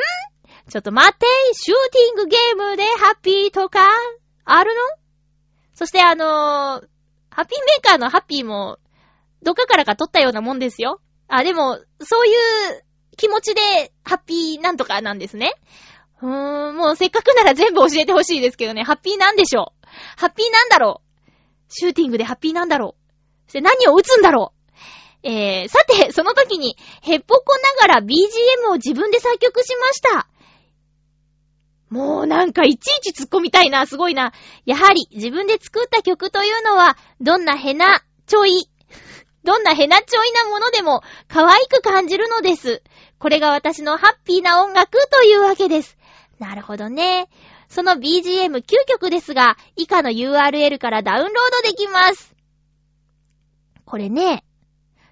[0.70, 3.88] ちょっと待って、シューティングゲームでハッピーとか、
[4.44, 4.82] あるの？
[5.74, 6.82] そしてあのー、ハ
[7.44, 8.78] ッピーメーカーのハッピーも、
[9.42, 11.00] どっかからか取ったようなもんですよ。
[11.30, 12.84] あ、でも、そういう
[13.16, 13.62] 気持ちで、
[14.04, 15.54] ハッピーなんとかなんですね。
[16.24, 21.32] うーん、もうせっかくなら全部教えてほしいですけどね、ハッピーなんでしょうハッピーなんだろう
[21.68, 24.64] シューティングでハッピーなんだろうそして何を打つんだろう
[25.26, 30.28] えー、さて、その時に、ヘッポコながら BGM を自分で作曲しました。
[31.90, 34.34] もうなんかいちいち突っ込みたいな、すごいな。
[34.66, 38.70] やはり自分で作った曲というのは、どんなヘナ、ちょい、
[39.46, 42.84] どんなヘナちょいなものでも可愛く感じるのです。
[43.18, 45.98] これが私のハッピーな音楽というわけです。
[46.40, 47.30] なるほどね。
[47.70, 51.32] その BGM9 曲ですが、以下の URL からダウンロー
[51.64, 52.36] ドできます。
[53.86, 54.44] これね、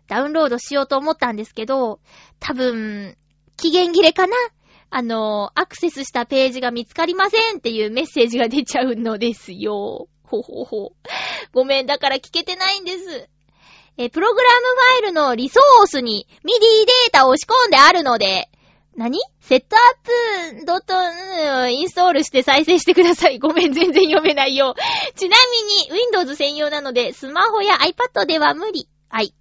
[0.07, 1.99] ダウンロードしようと思ったんですけど、
[2.39, 3.17] 多分、
[3.57, 4.35] 期限切れかな？
[4.89, 10.09] あの、アクセスしたページが見つかりませんっていうメッセージが出ちゃうのですよ。
[10.23, 10.91] ほほほ。
[11.53, 13.29] ごめん、だから聞けてないんです。
[13.97, 18.49] え、プログラムファイルのリソースに MIDI データを押し込んであるので、
[18.95, 19.19] 何？
[19.39, 19.79] セットア
[20.59, 23.39] ップドット、インストールして再生してください。
[23.39, 24.75] ごめん、全然読めないよ。
[25.15, 25.37] ちな
[25.89, 28.87] みに、Windows 専用なので、スマホや iPad では無理。
[29.09, 29.33] はい。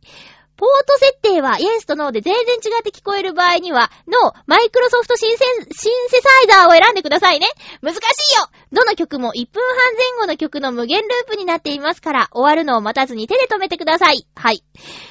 [0.61, 7.47] ポート設定はイエスとノーで全然違って聞こえる場合には、のマイクロソフトシンセ、シンセサイザーを選んでくださいね。
[7.81, 8.01] 難しい
[8.37, 14.27] よどの曲も1分半前後の曲の無限ループになっていますから、終わるのを待たずに手で止めてください。
[14.37, 14.63] はい。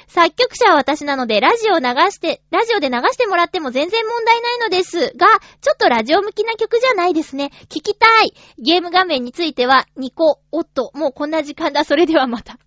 [0.08, 5.26] 作曲者は私なので、ラジオ流して、ラジオで流してもらっても全然問題ないのですが、
[5.62, 7.50] ちょっとラジオ向きな曲じゃないですね。
[7.70, 11.86] 聞きたいゲーム画面については、ニコ、おっと、もうこんな時間だ。
[11.86, 12.60] それではまた。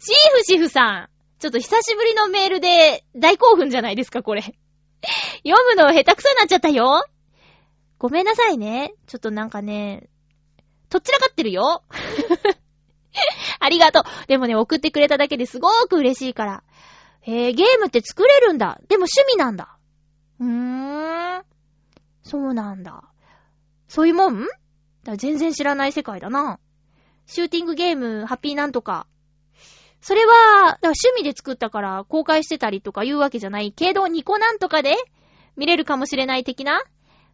[0.00, 1.17] シーフシフさん。
[1.38, 4.42] ちょっと久しぶりのメールで大興奮じゃないですか、これ。
[5.46, 7.04] 読むの下手くそになっちゃったよ。
[7.98, 8.94] ごめんなさいね。
[9.06, 10.08] ちょっとなんかね、
[10.88, 11.84] とっちらかってるよ。
[13.60, 14.02] ありがとう。
[14.26, 16.62] でもね、送ってくれただけですごーく嬉しいから。
[17.22, 18.80] えー、ゲームって作れるんだ。
[18.88, 19.76] でも趣味なんだ。
[20.40, 21.44] うーん。
[22.22, 23.04] そうなんだ。
[23.88, 24.46] そういうもん？
[25.04, 26.58] だ全然知らない世界だな。
[27.26, 29.06] シューティングゲーム、ハッピーなんとか。
[30.00, 34.96] それは、趣味で作ったから公開してたりとか言うわけじゃないけど、ニコなんとかで
[35.56, 36.82] 見れるかもしれない的な？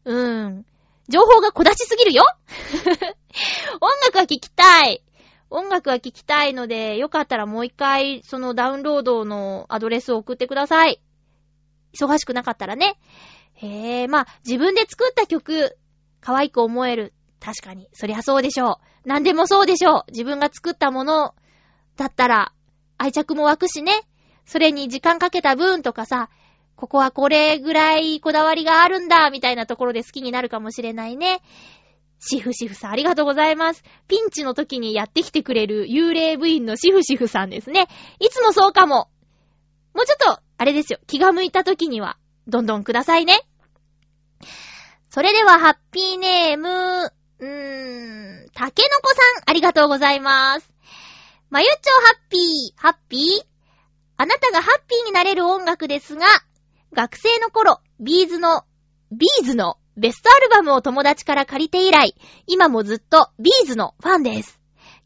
[0.04, 0.66] うーん。
[1.08, 2.24] 情報が小出しすぎるよ？
[3.80, 5.02] 音楽は聴きたい。
[5.50, 11.02] 音楽は聴きたいので、よかったらもう一回、そのダウンロードのアドレスを送ってください。
[11.92, 12.98] 忙しくなかったらね。
[13.52, 15.76] へえ、まあ、自分で作った曲、
[16.20, 17.12] 可愛く思える。
[17.40, 17.88] 確かに。
[17.92, 19.08] そりゃそうでしょう。
[19.08, 20.04] 何でもそうでしょう。
[20.08, 21.34] 自分が作ったもの
[21.96, 22.53] だったら、
[22.98, 23.92] 愛着も湧くしね。
[24.46, 26.28] それに時間かけた分とかさ、
[26.76, 31.40] ここはこれぐらいこだわりがあるんだ、みたいなところで好きになるかもしれないね。
[32.18, 33.84] シフシフさん、ありがとうございます。
[34.08, 37.86] ピンチの時にやってきてくれる幽霊部員のシフシフさんですね。
[38.18, 39.08] いつもそうかも。
[39.94, 40.98] もうちょっと、あれですよ。
[41.06, 43.40] 気が向いた時には、どんどんくださいね。
[45.10, 50.74] それでは、ハッピーネーム、うーん、たけのこさん、ありがとうございます。
[51.54, 53.20] まゆっちょハッピー、ハッピー？
[54.16, 56.26] あなたがハッピーになれる音楽ですが、
[56.92, 58.64] 学生の頃、 B'zの、
[59.12, 62.16] B'zのベストアルバムを友達から借りて以来、
[62.48, 64.58] 今もずっと B'zのファンです。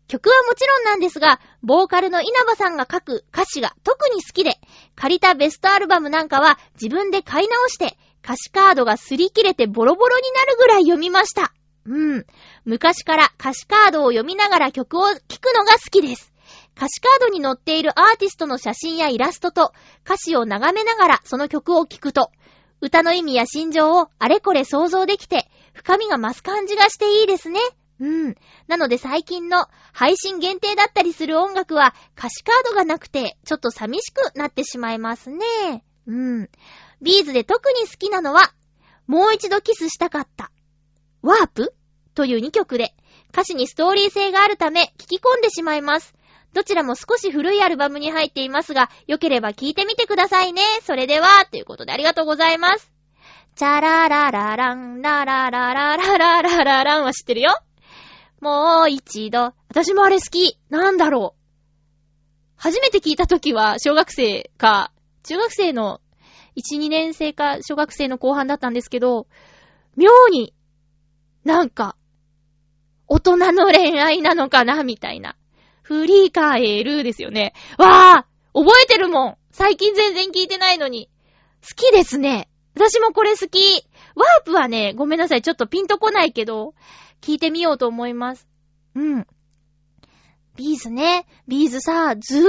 [0.06, 4.58] 曲はもちろんなんですが、ボーカルの稲葉さんが書く歌詞が特に好きで、
[4.94, 11.52] 借りたベストアルバムなんかは自分で買い直して、歌詞カードが擦り切れてボロボロになるぐらい読みました。
[11.84, 12.24] うん。
[12.64, 16.32] 昔から歌詞カードを読みながら曲を聴くのが好きです。
[16.78, 19.72] 歌詞カードに載っているアーティストの写真やイラストと
[20.04, 22.30] 歌詞を眺めながらその曲を聴くと、
[22.80, 27.58] 歌の意味や心情をあれこれ想像できて、深みが増す感じがしていいですね。
[27.98, 28.36] うん。
[28.68, 35.84] なので最近の配信限定だったりする音楽は歌詞カードがなくてちょっと寂しくなってしまいますね。
[36.06, 36.48] うん。
[37.02, 38.52] ビーズで特に好きなのは、
[39.08, 40.52] もう一度キスしたかった。
[41.22, 41.74] ワープ
[42.14, 42.94] という2曲で、
[43.32, 46.14] 歌詞にストーリー性があるため聞き込んでしまいます。
[46.54, 50.62] どちらも少し古いアルバムに入っていますが、よければ聴いてみてくださいね。
[50.82, 52.90] それでは、ということでありがとうございます。
[53.54, 57.52] チャララララン、ララララララララランは知ってるよ。
[58.40, 59.52] もう一度。
[59.68, 60.58] 私もあれ好き。
[60.70, 61.38] なんだろう。
[62.56, 66.00] 初めて聞いた時は小学生か、中学生の
[66.56, 69.28] 1、2年生か小学生の後半だったんですけど、
[69.96, 70.54] 妙に、
[71.44, 71.96] なんか、
[73.06, 75.36] 大人の恋愛なのかなみたいな。
[75.88, 77.54] 振り返るですよね。
[77.78, 81.08] わー覚えてるもん最近全然聞いてないのに。
[81.66, 82.50] 好きですね。
[82.74, 83.86] 私もこれ好き。
[84.14, 85.40] ワープはね、ごめんなさい。
[85.40, 86.74] ちょっとピンとこないけど、
[87.22, 88.46] 聞いてみようと思います。
[88.94, 89.26] うん。
[90.56, 91.26] B'zね。
[91.48, 92.44] B'zさ、ずーっ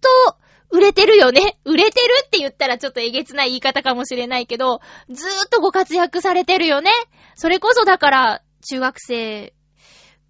[0.00, 0.36] と
[0.70, 1.58] 売れてるよね。
[1.66, 6.90] 売れてるって言ったらちょっとえげつない言い方かもしれないけど、ずーっとご活躍されてるよね。
[7.36, 9.52] それこそだから、中学生、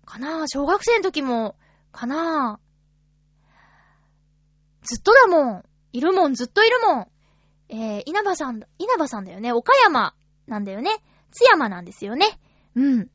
[0.04, 1.54] かな小学生の時も、
[1.98, 2.60] かな
[4.82, 5.64] ずっとだもん。
[5.92, 7.06] いるもん、ずっといるもん。
[7.70, 9.52] えー、稲葉さん、稲葉さんだよね。
[9.52, 10.14] 岡山
[10.46, 10.90] なんだよね。
[11.32, 12.38] 津山なんですよね。
[12.76, 13.10] うん。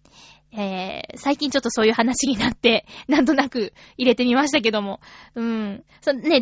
[0.51, 4.99] えー、最近ちょっとそういう話になって、 なんとなく入れてみましたけども。
[5.35, 5.85] うん。
[6.01, 6.41] そ、ね、大ファ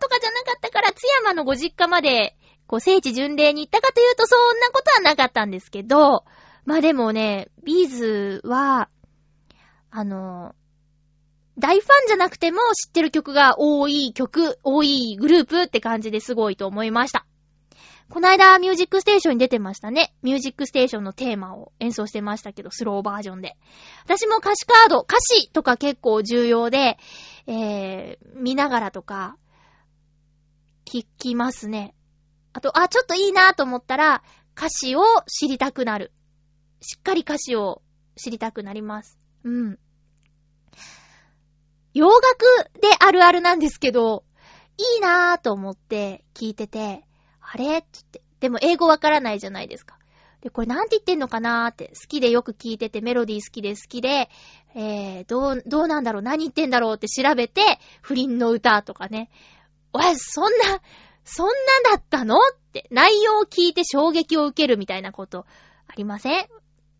[0.00, 2.34] とかじゃなかったから、津山のご実家まで、
[2.66, 6.24] こう、聖地巡礼に行ったかというと、そんなことはなかったんですけど、
[6.64, 8.88] まあでもね、ビーズは、
[9.90, 10.54] あの、
[11.58, 17.26] 大ファンじゃなくても知ってる曲が多い曲、多いグループって感じですごいと思いました。
[18.10, 20.14] こないだミュージックステーションに出てましたね。
[20.22, 23.56] ミュージックステーションのテーマを演奏してましたけど、スローバージョンで。
[24.04, 26.98] 私も歌詞カード、歌詞とか結構重要で、
[27.46, 29.36] えー、見ながらとか、
[30.84, 31.94] 聞きますね。
[32.52, 34.22] あと、あ、ちょっといいなと思ったら、
[34.56, 36.12] 歌詞を知りたくなる。
[36.80, 37.82] しっかり歌詞を
[38.16, 39.18] 知りたくなります。
[39.44, 39.78] うん。
[41.94, 42.20] 洋楽
[42.80, 44.24] であるあるなんですけど、
[44.76, 47.04] いいなぁと思って聞いてて、
[47.40, 47.82] あれ？
[47.92, 48.22] つって。
[48.40, 49.98] でも英語わからないじゃないですか。
[50.42, 54.28] で、これなんて言ってんのかなーって、好きでよく聞いてて、メロディー好きで好きで、
[54.74, 56.22] えー、どう、どうなんだろう？
[56.22, 56.96] 何言ってんだろう？
[56.96, 57.62] って調べて、
[58.02, 59.30] 不倫の歌とかね。
[59.92, 60.50] おい、そんな、
[61.24, 61.52] そんな
[61.92, 62.36] だったの？
[62.36, 62.40] っ
[62.72, 65.46] て、内容を聞いて衝撃を受けるみたいなこと
[65.86, 66.48] ありません？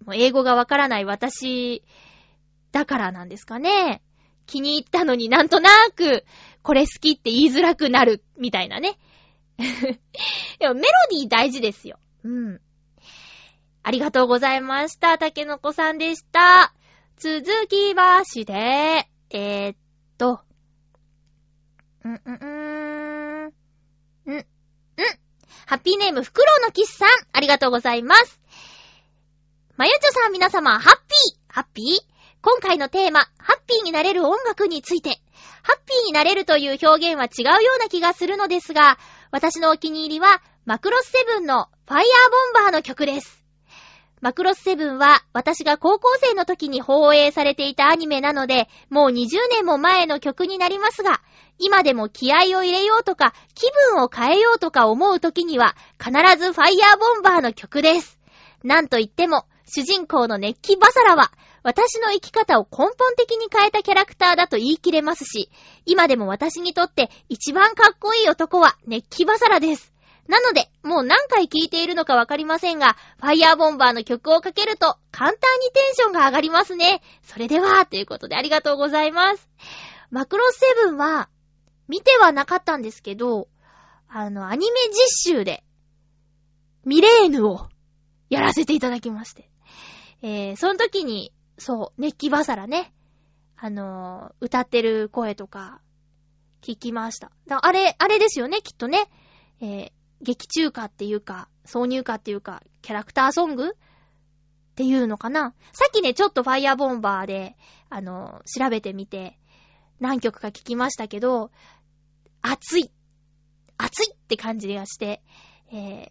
[0.06, 1.82] もう英語がわからない私
[2.72, 4.00] だからなんですかね。
[4.46, 6.24] 気に入ったのになんとなく、
[6.62, 8.98] これ好きって言いづらくなる、みたいなね。
[10.58, 11.98] でもメロディー大事ですよ。
[12.24, 12.60] うん。
[13.82, 15.18] ありがとうございました。
[15.18, 16.72] 竹の子さんでした。
[17.16, 19.76] 続きまして、えー、っ
[20.16, 20.40] と、
[22.04, 22.34] うんうん
[24.26, 24.46] うん、ん、ん。
[25.66, 28.40] ハッピーネーム、フクロウのキスさん、ありがとうございます。
[29.76, 32.13] まゆちょさん皆様、ハッピーハッピー
[32.44, 35.18] 今回のテーマ、ハッピーになれる音楽について、
[35.62, 38.98] ハッピーになれるという表現は違うような気がするのですが、
[39.30, 42.06] 私のお気に入りは、マクロスセブンのファイヤー
[42.54, 43.42] ボンバーの曲です。
[44.20, 51.22] マクロスセブンは私が高校生の時に放映されていたアニメなので、もう20年も前の曲になりますが、
[51.58, 58.18] 今でも気合を入れようとか、気分を変えようとか思う時には、必ずファイヤーボンバーの曲です。
[58.62, 61.32] なんと言っても、主人公の熱気バサラは、
[61.64, 65.50] 私の生き方を根本的に変えたキャラクターだと言い切れますし、
[65.86, 69.94] 今でも私にとって一番かっこいい男は熱気バサラです。
[70.28, 77.02] なので、もう何回聴いているのかわかりませんが、ファイヤーボンバーの曲をかけると、簡単にテンションが上がりますね。
[77.22, 79.48] それでは、ということでありがとうございます。
[80.10, 81.28] マクロセブンは、
[81.88, 83.48] 見てはなかったんですけど、
[84.08, 85.62] あの、アニメ実習で、
[86.84, 87.68] ミレーヌを、
[88.30, 89.50] やらせていただきまして。
[90.22, 92.92] えー、その時に、そう、熱気バサラね、
[93.56, 95.80] あのー、歌ってる声とか、
[96.62, 97.30] 聞きました。
[97.46, 99.10] だあれ、あれですよね、きっとね。
[99.60, 99.92] えー、
[100.22, 103.68] 劇中歌っていうか、挿入歌っていうか、キャラクターソング？
[103.68, 103.72] っ
[104.74, 107.56] ていうのかなさっきね、ちょっとファイヤーボンバーで、
[107.90, 109.38] あの、調べてみて、
[110.00, 111.52] 何曲か聞きましたけど、
[112.42, 112.90] 熱い
[113.76, 115.22] 熱いって感じがして、
[115.70, 116.10] え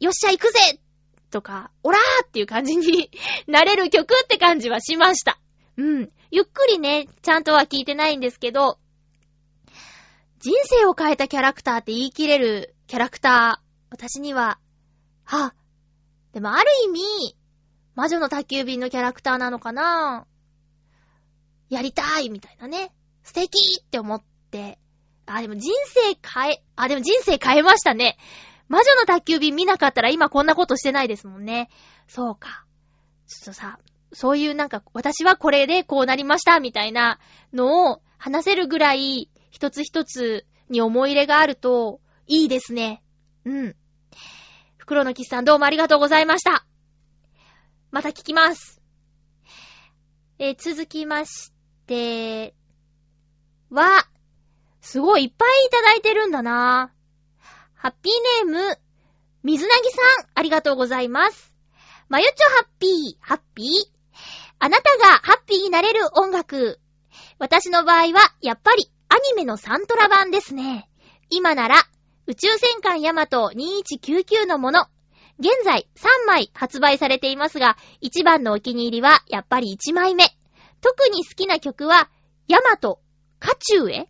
[0.00, 0.80] ー、よっしゃ行くぜ
[1.30, 3.10] とか、オラーっていう感じに
[3.46, 5.38] なれる曲って感じはしました。
[5.76, 6.12] うん。
[6.30, 8.78] ゆっくりね、ちゃんとは聞いてないんですけど、
[10.40, 14.58] 人生を変えたキャラクターって言い切れるキャラクター、私には、
[15.24, 15.54] は、
[16.32, 17.36] でもある意味、
[17.94, 20.26] 魔女の宅急便のキャラクターなのかな
[21.70, 22.92] やりたいみたいなね。
[23.22, 24.78] 素敵って思って、
[25.26, 28.18] あ、でも人生変え、あ、でも人生変えましたね。
[28.68, 31.68] 魔女の宅急便見なかったら今こんなことしてないですもんね。
[32.08, 32.64] そうか。
[33.26, 33.78] ちょっとさ、
[34.12, 37.18] そういうなんか、私はこれでこうなりましたみたいな
[37.52, 43.02] のを話せるぐらい、一つ一つに思い入れがあると、いいですね。
[43.44, 43.76] うん。
[44.78, 46.64] 袋のキスさんどうもありがとうございました。
[47.90, 48.80] また聞きます。
[50.38, 51.52] え、続きまし
[51.86, 52.54] て、
[53.70, 54.06] は、
[54.80, 56.93] すごいいっぱいいただいてるんだな。
[57.84, 58.78] ハッピーネーム、
[59.42, 61.54] 水なぎさん、ありがとうございます。
[62.08, 63.66] まゆちょハッピー、ハッピー。
[64.58, 66.80] あなたがハッピーになれる音楽。
[67.38, 70.88] 私の場合は、やっぱりアニメのサントラ版ですね。
[71.28, 71.74] 今なら、
[72.26, 74.86] 宇宙戦艦ヤマト2199のもの。
[75.38, 80.24] 現在3枚発売されていますが、一番のお気に入りはやっぱり1枚目。
[80.80, 82.08] 特に好きな曲は、
[82.48, 83.02] ヤマト、
[83.40, 84.08] カチュウへ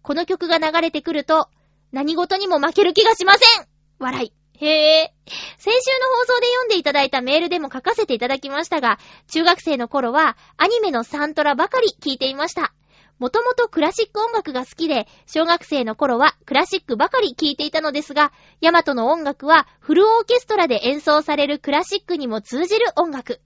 [0.00, 1.50] この曲が流れてくると、
[1.92, 3.66] 何事にも負ける気がしません
[3.98, 4.32] 笑い。
[4.64, 5.14] へえ。
[5.58, 12.72] 先週の放送で読んでいただいたメールでも書かせていただきましたが、中学生の頃はアニメのサントラばかり聞いていました。
[13.18, 23.40] もともとクラシック音楽が好きで、小学生の頃はクラシックばかり聴いていたのですが、ヤマトの音楽はフルオーケストラで演奏されるクラシックにも通じる音楽。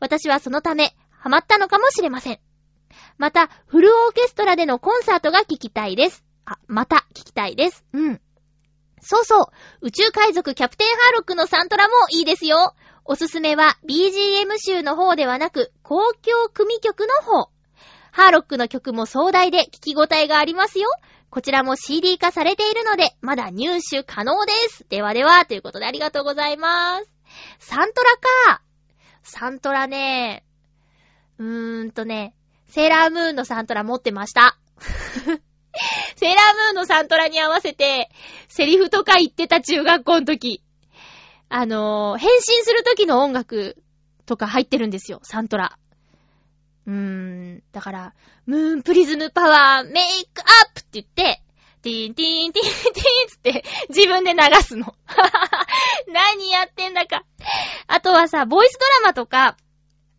[0.00, 2.38] 私はそのため、ハマったのかもしれません。
[3.18, 6.27] また、フルオーケストラでのコンサートが聴きたいです。
[6.48, 7.84] あ、また聴きたいです。
[7.92, 8.20] うん。
[9.00, 9.46] そうそう。
[9.82, 12.74] 宇宙海賊キャプテンハーロックのサントラもいいですよ。
[13.04, 17.50] おすすめは BGM 集の方ではなく、公共組曲の方。
[18.12, 20.88] ハーロックの曲も壮大で聞き応えがありますよ。
[21.30, 24.86] こちらも CD 化されているので、まだ入手可能です。
[24.88, 27.10] ではでは、ということでありがとうございます。
[27.58, 28.62] サントラか。
[29.22, 30.44] サントラね、
[31.38, 32.34] うーんとね、
[32.68, 34.58] セーラームーンのサントラ持ってました。
[36.16, 38.10] セーラームーンのサントラに合わせて、
[38.48, 40.62] セリフとか言ってた中学校の時。
[41.50, 43.76] あのー、変身する時の音楽
[44.26, 45.78] とか入ってるんですよ、サントラ。
[46.86, 48.14] うーん、だから、
[48.46, 51.42] ムーンプリズムパワーメイクアップって言って、
[51.82, 54.94] ティーンティーンティーンティーンつって自分で流すの。
[56.08, 57.24] 何やってんだか。
[57.86, 59.56] あとはさ、ボイスドラマとか、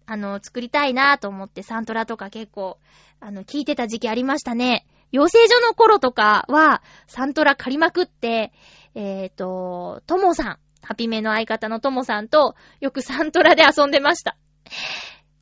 [0.06, 2.80] あの、作りたいなと思ってサントラとか結構、
[3.20, 4.88] あの、聞いてた時期ありましたね。
[5.12, 8.52] 養成所の頃とかは、サントラ借りまくって、
[8.96, 14.38] えっ、ー、と、ともさん、ハピメの相方のともさんと、よくサントラで遊んでました。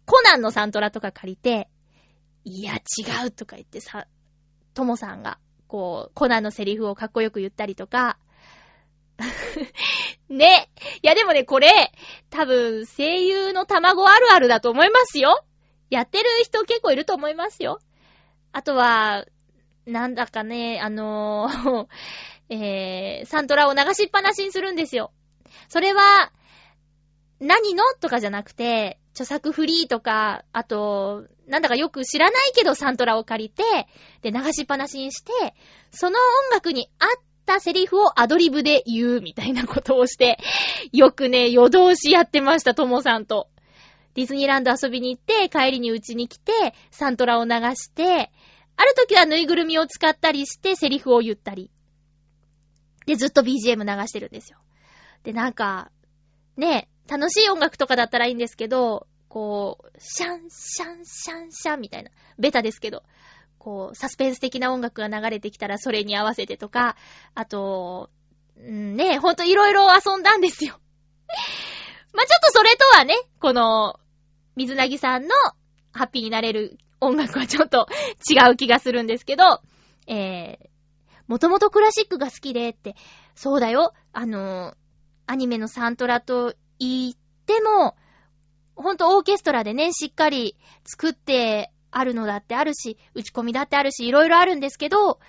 [0.06, 1.70] コナンのサントラとか借りて、
[2.44, 4.08] いや、違うとか言ってさ、
[4.74, 5.38] ともさんが、
[5.68, 8.18] こう、コナンのセリフをかっこよく言ったりとか、
[10.30, 10.70] ね。
[11.02, 11.92] いやでもね、これ、
[12.30, 15.44] 多分、声優の卵あるあるだと思いますよ。
[15.90, 17.80] やってる人結構いると思いますよ。
[18.52, 19.26] あとは、
[19.88, 21.88] なんだかね、あのー
[22.54, 25.12] えー、サントラを流しっぱなしにするんですよ。
[25.70, 26.32] それは、
[27.40, 27.84] 何の？
[28.00, 33.64] とかじゃなくて、著作フリーとか、あと、なんだかよく知らないけどサントラを借りて、
[34.22, 35.32] で、流しっぱなしにして、
[35.92, 36.20] その
[36.50, 37.10] 音楽に合っ
[37.46, 40.38] たセリフをアドリブで言うみたいなことをして、
[40.92, 43.50] よくね、夜通しやってました、ともさんと。
[44.16, 46.52] ディズニーランド遊びに行って、帰りに家に来て、
[46.92, 48.32] サントラを流して、
[48.78, 51.72] ある時はぬいぐるみを使ったりして、セリフを言ったり。
[53.06, 54.60] で、ずっと BGM 流してるんですよ。
[55.24, 55.92] で、なんか、
[56.56, 62.12] ね、楽しい音楽とかだったらいいんですけど、こう、シャン、シャン、シャン、シャンみたいな。
[62.38, 63.04] ベタですけど。
[63.58, 66.96] こう、サスペンス的な音楽が流れてきたらそれに合わせてとか、
[67.34, 68.10] あと、
[68.62, 70.80] んね、ほんといろいろ遊んだんですよ。
[72.14, 74.00] まあ、ちょっとそれとはね、この、
[74.56, 75.30] 水なぎさんの
[75.92, 77.88] ハッピーになれる音楽はちょっと
[78.30, 79.62] 違う気がするんですけど、
[80.08, 80.68] えー、
[81.28, 82.96] もともとクラシックが好きでって、
[83.36, 84.76] そうだよ、あの
[85.28, 87.14] アニメのサントラと言っ
[87.46, 87.96] ても、
[88.76, 95.20] ほんとオーケストラでね、しっかり作ってあるのだってあるし、打ち込みだってあるし、いろいろあるんですけど、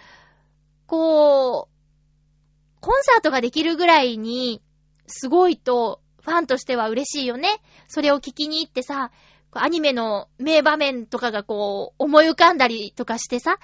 [0.86, 4.62] こう、コンサートができるぐらいに、
[5.06, 7.48] すごいと、ファンとしては嬉しいよね。
[7.88, 9.10] それを聞きに行ってさ、
[9.52, 13.58] アニメの名場面とかがこう、思い浮かんだりとかしてさ、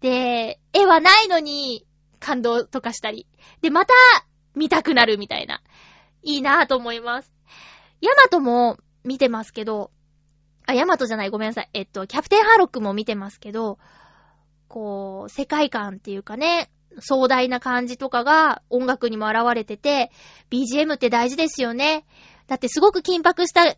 [0.00, 1.86] で、絵はないのに
[2.18, 3.26] 感動とかしたり。
[3.60, 3.92] で、また
[4.54, 5.62] 見たくなるみたいな。
[6.22, 7.32] いいなぁと思います。
[8.00, 9.90] ヤマトも見てますけど、
[10.66, 11.70] あ、ヤマトじゃない、ごめんなさい。
[11.74, 13.78] えっと、キャプテンハーロックも見てますけど、
[14.68, 20.10] こう、世界観っていうかね、壮大な感じとかが音楽にも現れてて、
[20.50, 22.04] BGM って大事ですよね。
[22.46, 23.76] だってすごく緊迫した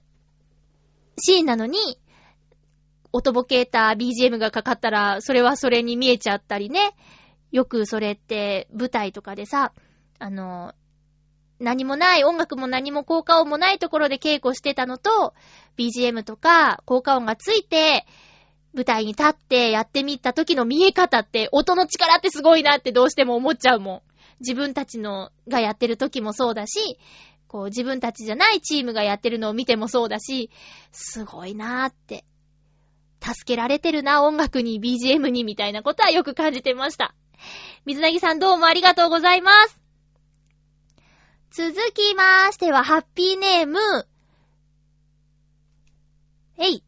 [1.19, 1.79] シーンなのに、
[3.13, 6.95] 音ボケーター BGM がかかったら、それはそれに見えちゃったりね。
[7.51, 9.73] よくそれって舞台とかでさ、
[10.19, 10.73] あの、
[11.59, 15.35] 何もない、音楽も何も効果音もないところで稽古してたのと、
[15.79, 18.07] BGM とか効果音がついて、
[18.75, 24.03] 舞台に立ってやってみた時の見え方って、音の力ってすごいなってどうしても思っちゃうもん。
[24.41, 26.99] 自分たちのがやってる時もそうだし、
[27.53, 30.51] こう自分たちじゃないチームがやってるのを見てもそうだし、
[30.91, 32.25] すごいなーって。
[33.21, 37.15] 助けられてるな、音楽に、BGM に、みたいなことはよく感じてました。
[37.85, 39.79] 水なぎさんどうもありがとうございます。
[41.51, 43.79] 続きましては、ハッピーネーム、
[46.57, 46.83] えい。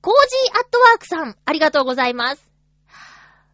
[0.00, 2.48] コージーアットワークさん、ありがとうございます。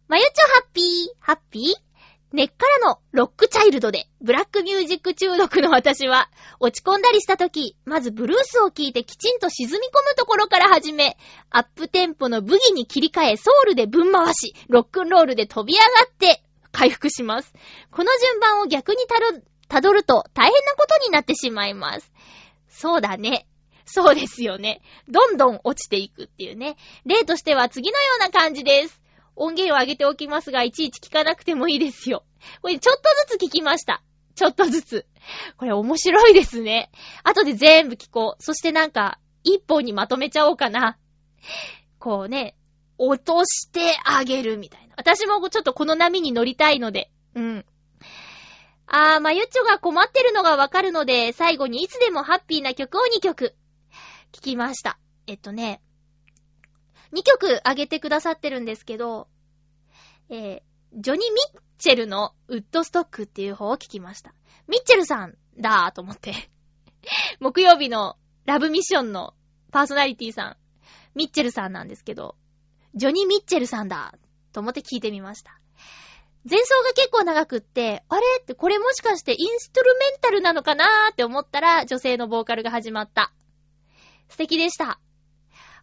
[0.07, 0.85] まゆちょハッピー、
[1.19, 1.86] ハッピー？
[2.33, 11.17] 根っからのロックチャイルドで、ブラックミュージック中毒の私は、落ち込んだりした時、まずブルースを聴いてきちんと沈み込むところから始め、
[11.49, 17.53] アップテンポのブギに切り替え、ソウルでぶん回し、ロックンロールで飛び上がって回復します。
[17.91, 22.11] この順番を逆にたる、辿ると大変なことになってしまいます。
[22.67, 23.47] そうだね。
[23.85, 24.81] そうですよね。
[25.07, 26.75] どんどん落ちていくっていうね。
[27.05, 29.01] 例としては次のような感じです。
[29.37, 32.25] 音源を上げておきますが、いちいち聞かなくてもいいですよ。
[32.61, 34.03] これちょっとずつ聞きました。
[34.35, 35.05] ちょっとずつ。
[35.57, 36.91] これ面白いですね。
[37.23, 38.43] 後で全部聞こう。
[38.43, 40.97] そしてなんか、一本にまとめちゃおうかな。
[41.99, 42.55] こうね、
[42.97, 44.95] 落としてあげるみたいな。
[44.97, 47.11] 私もちょっとこの波に乗りたいので。
[47.35, 47.65] うん。
[48.87, 53.55] あー、まゆっちょが困ってるのがわかるので、最後にいつでもハッピーな曲を2曲、
[54.31, 54.97] 聞きました。
[55.27, 55.81] えっとね、
[57.13, 59.27] 2曲あげてくださってるんですけど、
[60.29, 60.61] えー、
[60.95, 64.33] ジョニー・ミッチェルのウッドストックっていう方を聞きました。
[64.67, 66.49] ミッチェルさんだーと思って。
[67.39, 69.33] 木曜日のラブミッションの
[69.71, 70.57] パーソナリティさん、
[71.15, 72.35] ミッチェルさんなんですけど、
[72.95, 74.17] ジョニー・ミッチェルさんだ
[74.51, 75.59] と思って聞いてみました。
[76.49, 78.21] 前奏が結構長くって、あれ？
[78.41, 83.33] ってこれもしかしてインストゥルメンタルなのかなーって思ったら女性のボーカルが始まった。
[84.29, 84.99] 素敵でした。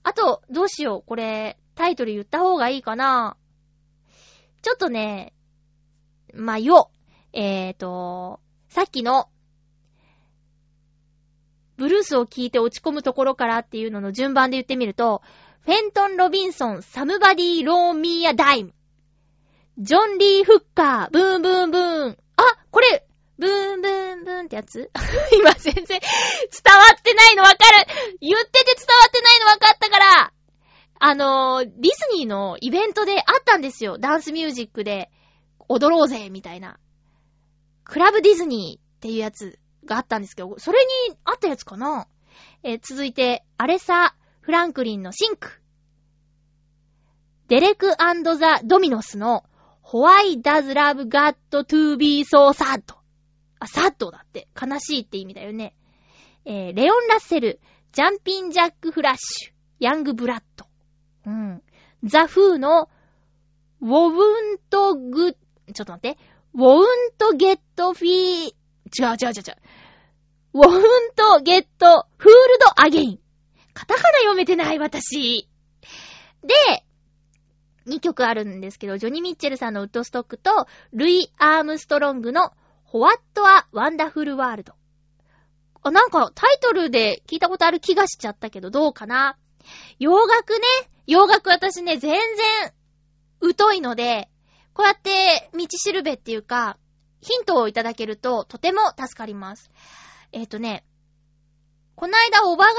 [0.05, 1.03] あと、どうしよう。
[1.05, 3.37] これ、タイトル言った方がいいかな
[4.63, 5.33] ちょっとね、
[6.35, 6.91] まあ、よ。
[7.33, 8.39] えーと、
[8.69, 9.29] さっきの、
[11.77, 15.23] ブルースを聴いて落ち込むところからっていうのの順番で言ってみると、
[15.61, 18.75] フェントン・ロビンソン、サムバディ・ローミーア・ダイム。
[19.79, 22.19] ジョン・リー・フッカー、ブーンブーンブーン。
[22.37, 23.04] あ、これ、
[23.39, 24.91] ブーンブーンブーンってやつ？
[25.37, 26.01] 今全然伝わ
[26.99, 30.33] ってないのわかる言ってて伝わってないのわかったから
[31.07, 33.99] あのー、ディズニーのイベントであったんですよ。
[33.99, 35.11] ダンスミュージックで、
[35.69, 36.79] 踊ろうぜみたいな。
[37.85, 40.79] クラブディズニーっていうやつがあったんですけど、それ
[41.11, 42.07] にあったやつかな？
[42.63, 45.61] えー、続いて、アレサ・フランクリンの Think。
[47.49, 47.95] デレク
[48.39, 49.45] ザ・ドミノスの
[49.83, 52.83] Why does love got to be so sad?
[53.65, 54.49] あ、 sad だって。
[54.61, 55.75] 悲しいって意味だよね。
[56.45, 57.61] えー、レオン・ラッセル、
[57.93, 60.67] Jumpin' Jack Flash、 Young Blood。
[61.27, 61.63] うん。
[62.05, 62.89] ザ・フーの、
[63.81, 65.35] Won't Get、
[65.73, 66.19] ちょっと待って。
[66.55, 66.87] ウォウン
[67.19, 69.57] トゲットフィー、違う違う違う違う。
[70.55, 70.83] ウォウン
[71.17, 73.19] トゲットフールドアゲイン。
[73.73, 75.49] カタカナ読めてない、私。
[76.43, 76.85] で、
[77.87, 82.53] 2曲あるんですけど、ジョニー・ミッチェルさんのウッドストックと、ルイ・アームストロングの
[82.97, 84.73] What a Wonderful World。
[85.83, 89.37] あ、なんかタイトルで聞いたことある気がしちゃったけど、どうかな？
[89.99, 90.61] 洋楽ね。
[91.09, 92.73] 洋楽私ね、全然、
[93.59, 94.31] 疎いので、
[94.75, 96.79] こうやって道しるべっていうか、
[97.21, 99.73] ヒントをいただけるととても助かります。
[100.31, 100.85] えっ、ー、とね、
[101.97, 102.73] こないだおばが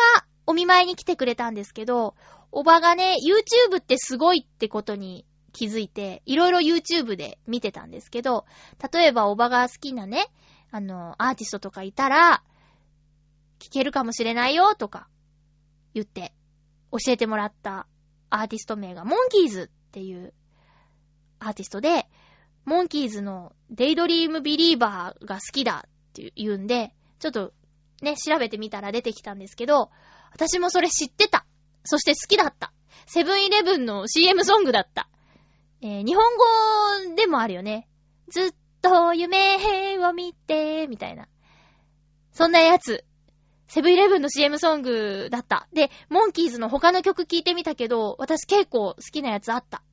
[0.45, 2.15] お見舞いに来てくれたんですけど、
[2.53, 5.25] おばがね、YouTube ってすごいってことに
[5.55, 8.45] 気づいて、いろいろ YouTube で見てたんですけど、
[8.91, 10.27] 例えばおばが好きなね、
[10.69, 12.43] あの、アーティストとかいたら、
[13.59, 15.07] 聞けるかもしれないよとか
[15.93, 16.33] 言って
[16.91, 17.87] 教えてもらった
[18.29, 20.33] アーティスト名がモンキーズっていう
[21.39, 22.07] アーティストで、
[22.65, 27.53] モンキーズのデイドリームビリーバーが好きだって言うんで、ちょっと
[28.01, 29.89] ね、調べてみたら出てきたんですけど、
[30.31, 31.45] 私もそれ知ってた。
[31.85, 32.73] そして好きだった。
[33.05, 35.09] セブンイレブンの CM ソングだった。
[35.85, 36.23] えー、日本
[37.11, 37.87] 語でもあるよね。
[38.29, 41.27] ずっと夢を見て、みたいな。
[42.31, 43.05] そんなやつ。
[43.67, 45.67] セブンイレブンの CM ソングだった。
[45.73, 49.83] で、モンキーズの他の曲聴いてみたけど、私結構好きなやつあった。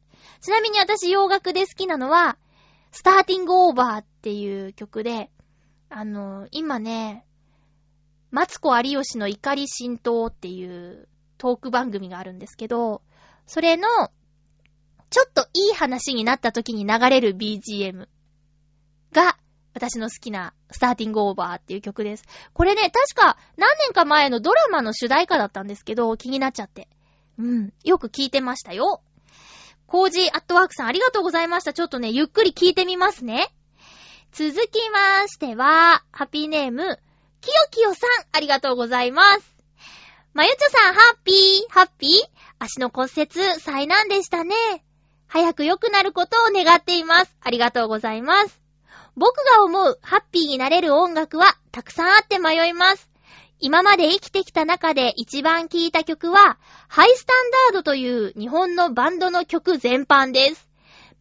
[0.41, 2.39] ちなみに私洋楽で好きなのは、
[2.91, 5.31] スターティングオーバーっていう曲で、
[5.91, 7.27] あの、今ね、
[8.31, 13.03] マツコ有吉の怒り浸透っていうトーク番組があるんですけど、
[13.47, 13.89] それの、
[15.13, 18.09] ちょっといい話になった時に流れる BGM
[19.13, 19.37] が、
[19.75, 22.25] 私の好きな Starting Over っていう曲です。
[22.53, 26.89] これね、確か何年か前のドラマの主題歌だったんですけど、気になっちゃって。
[27.39, 27.73] うん。
[27.85, 29.03] よく聞いてましたよ。
[29.87, 31.75] コージーアットワークさんありがとうございました。
[31.75, 33.53] ちょっとね、ゆっくり聞いてみますね。
[34.33, 36.99] 続きましては、ハッピーネーム、
[37.43, 39.57] きよきよさん、ありがとうございます。
[40.33, 42.11] まゆちょさん、ハッピー、ハッピー
[42.59, 44.55] 足の骨折、災難でしたね。
[45.33, 47.35] 早く良くなることを願っています。
[47.41, 48.61] ありがとうございます。
[49.17, 53.09] 僕が思うハッピーになれる音楽はたくさんあって迷います。
[53.59, 60.69] 今まで生きてきた中で一番聴いた曲は、ハイスタンダードという日本のバンドの曲全般です。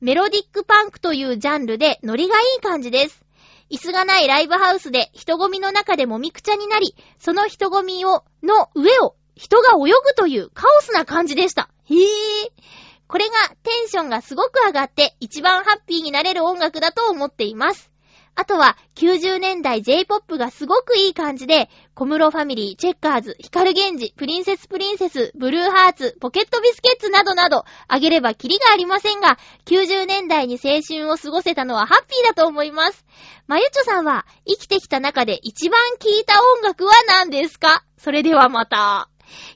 [0.02, 3.24] メロディックパンクというジャンルでノリがいい感じです。
[3.70, 11.70] 椅子がないライブハウスで人混みの中でもみくちゃになり、その人混みを、の上を人が泳ぐというカオスな感じでした。
[11.86, 12.81] へぇー。
[13.12, 13.34] これが
[13.64, 17.92] テンションがすごく上がって一番ハッピーになれる音楽だと思っています。
[18.36, 33.06] あとは、90年代 J-POP がすごくいい感じで、小室ファミリー、チェッカーズ、ヒカルゲンジ、プリンセスプリンセス、ブルーハーツ、ポケットビスケッツなどなど、あげればキリがありませんが、90年代に青春を過ごせたのはハッピーだと思います。
[33.48, 37.84] まゆちょさんは、生きてきた中で一番聴いた音楽は何ですか？
[37.98, 39.10] それではまた。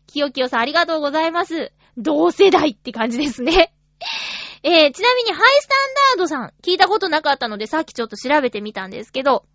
[0.08, 1.72] きよきよさんありがとうございます。
[1.98, 3.74] 同世代って感じですね。
[4.64, 9.46] えー、ちなみにハイスタンダードさん、聞いたことなかったのでさっきちょっと調べてみたんですけど、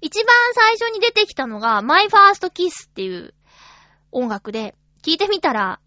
[0.00, 3.34] 一番最初に出てきたのが、マイファーストキスっていう
[4.12, 5.80] 音楽で、聞いてみたら、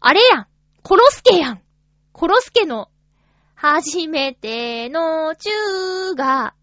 [0.00, 0.46] あれやん
[0.82, 1.62] コロスケやん
[2.12, 2.90] コロスケの、
[3.54, 6.54] 初めてのチューが、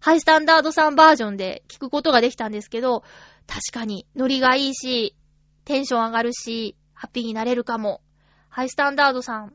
[0.00, 3.02] ハイスタンダードさんバージョンで聞くことができたんですけど、
[3.46, 5.16] 確かにノリがいいし、
[5.64, 8.00] テンション上がるし、ハッピーになれるかも。
[8.48, 9.52] ハイスタンダードさん、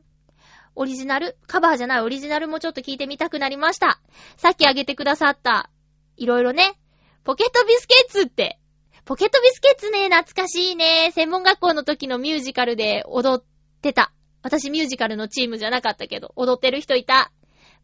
[0.76, 1.36] オリジナル？
[1.48, 4.00] カバーじゃないオリジナルもちょっと聞いてみたくなりました。
[4.36, 5.68] さっきあげてくださった、
[6.16, 6.78] いろいろね、
[7.24, 8.60] ポケットビスケッツって、
[9.04, 11.10] ポケットビスケッツね、懐かしいね。
[11.12, 13.44] 専門学校の時のミュージカルで踊っ
[13.82, 14.12] てた。
[14.42, 17.32] 私ミュージカルのチームじゃなかったけど、踊ってる人いた。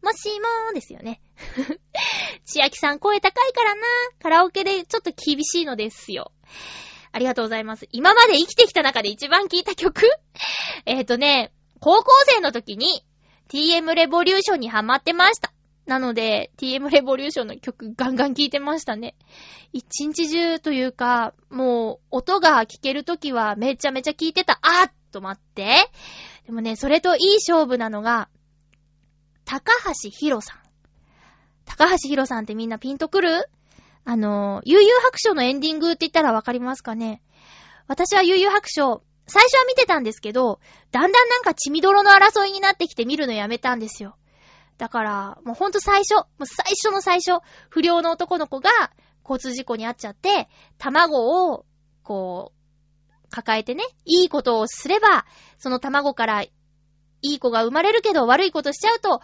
[0.01, 1.19] もしもーですよね。
[2.45, 3.81] 千秋さん声高いからな。
[4.21, 6.31] カラオケでちょっと厳しいのですよ。
[7.11, 7.87] ありがとうございます。
[7.91, 10.01] 今まで生きてきた中で一番聴いた曲？
[10.85, 13.03] えっ、とね、高校生の時に
[13.49, 15.51] TM レボリューションにハマってました。
[15.85, 19.15] なので、TM レボリューションの曲ガンガン聴いてましたね。
[19.71, 24.59] 一日中というか、もう音が聴ける時はめちゃめちゃ聴いてた。
[24.61, 25.89] あーっと待って。
[26.45, 28.27] でもね、それといい勝負なのが、
[29.45, 30.59] 高橋宏さん。
[31.65, 33.49] 高橋宏さんってみんなピンとくる？
[34.09, 37.21] あの、悠々白書のエンディングって言ったらわかりますかね？
[37.87, 44.15] 私は悠々白書最初は見てたんですけど、だんだんなんか血みどろの争いになってきて見るのやめたんですよ。
[44.77, 48.69] だから、もうほんと最初、もう最初の最初、不良の男の子が
[49.23, 50.47] 交通事故に遭っちゃって、
[50.77, 51.65] 卵を、
[52.01, 55.25] こう、抱えてね、いいことをすれば、
[55.57, 56.51] その卵からい
[57.21, 59.19] い子が生まれるけど悪いことしちゃうと、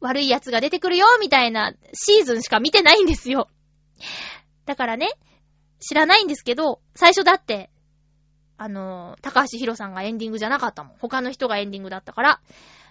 [0.00, 3.48] 悪い奴が出てくるよ、みたいなシーズンしか見てないんですよ。
[4.64, 5.08] だからね、
[5.80, 7.70] 知らないんですけど、最初だって、
[8.58, 10.96] あの、高橋宏さんがエンディングじゃなかったもん。
[10.98, 12.40] 他の人がエンディングだったから。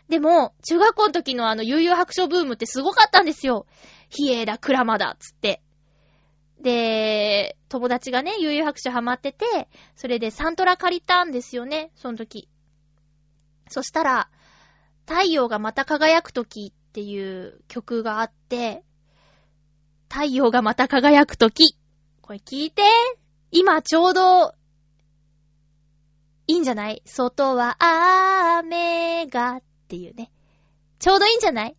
[0.09, 3.65] でも、中学校の時のあの、悠々白書ブームってすごかったんですよ。
[4.09, 5.61] 比叡だ、クラマだ、つって。
[6.61, 12.47] で、友達がね、悠々白書ハマってて、それでサントラ借りたんですよね、その時。
[13.69, 14.29] そしたら、
[15.07, 18.83] 太陽がまた輝く時っていう曲があって、
[20.09, 21.77] 太陽がまた輝く時。
[22.21, 22.83] これ聞いて。
[23.51, 24.53] 今ちょうど、
[26.47, 27.01] いいんじゃない？
[27.05, 30.31] 外は雨がっていうね。
[30.99, 31.75] ちょうどいいんじゃない？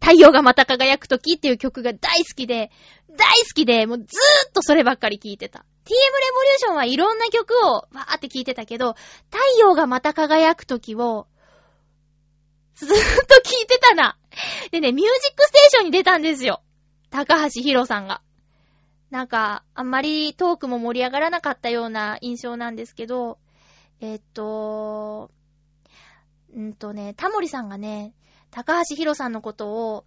[0.00, 2.70] 太陽がまた輝く時っていう曲が大好きで、
[3.08, 4.06] 大好きで、もうずー
[4.48, 5.64] っとそればっかり聴いてた。
[5.84, 5.96] TM レ
[6.34, 8.94] ボリューションはいろんな曲をわーって聴いてたけど、
[9.30, 11.26] 太陽がまた輝く時を、
[12.76, 12.92] ずーっ
[13.26, 14.16] と聴いてたな。
[14.70, 16.62] でね、ミュージックステーションに出たんですよ。
[17.12, 18.22] 高橋宏さんが。
[19.10, 23.38] なんか、あんまりトークも盛り上がらなかったような印象なんですけど、
[24.00, 25.30] え、っと、
[26.58, 28.14] んとね、タモリさんがね、
[28.50, 30.06] 高橋宏さんのことを、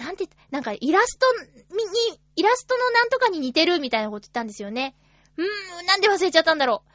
[0.00, 4.96] なんて、なんかイラストに、イラストのなんとかに似てるみたいなこと言ったんですよね。
[5.36, 6.93] うーん、なんで忘れちゃったんだろう。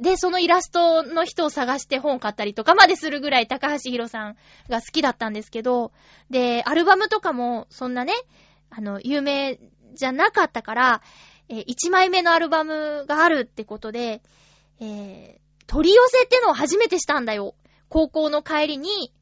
[0.00, 4.36] で、そのイラストの人を探して本を買ったりとかまでするぐらい高橋宏さん
[4.68, 5.92] が好きだったんですけど、
[6.30, 8.14] で、アルバムとかもそんなね、
[8.70, 9.60] あの、有名
[9.92, 11.02] じゃなかったから、
[11.48, 14.22] えー、1枚目のアルバムがあるってことで、
[14.80, 17.54] えー、取り寄せってのを初めてしたんだよ。
[17.88, 19.12] 高校の帰りに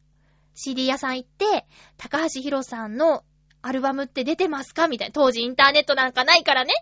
[0.54, 1.66] CD 屋さん行って、
[1.96, 3.24] 高橋宏さんの
[3.62, 4.86] アルバムって出てますか？
[4.86, 5.12] みたいな。
[5.12, 6.72] 当時インターネットなんかないからね。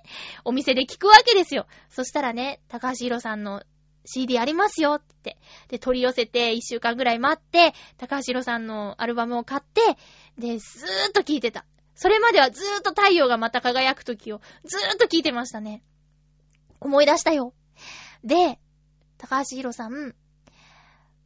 [0.45, 1.67] お店で聞くわけですよ。
[1.89, 3.63] そしたらね、高橋宏さんの
[4.07, 5.37] CD ありますよって。
[5.69, 9.81] で、取り寄せて一週間ぐらい待って、高橋宏さんのアルバムを買って、
[10.39, 11.65] で、ずーっと聴いてた。
[11.95, 15.83] それまではずーっと太陽がまた輝く時をずーっと聴いてましたね。
[16.81, 17.55] 思い出したよ。
[18.23, 18.59] で、
[19.19, 20.15] 高橋宏さん、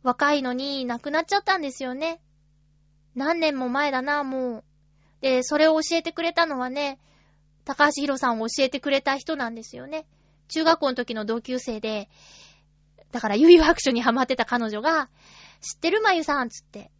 [0.02, 2.20] 若いのに亡くなっちゃったんですよね。
[3.14, 4.64] 何年も前だな、もう。
[5.20, 6.98] で、それを教えてくれたのはね、
[7.64, 10.06] 高橋宏さんを教えてくれた人なんですよね。
[10.48, 12.08] 中学校の時の同級生で、
[13.12, 15.08] だから悠々白書にハマってた彼女が、
[15.60, 16.90] 知ってるまゆさんつって、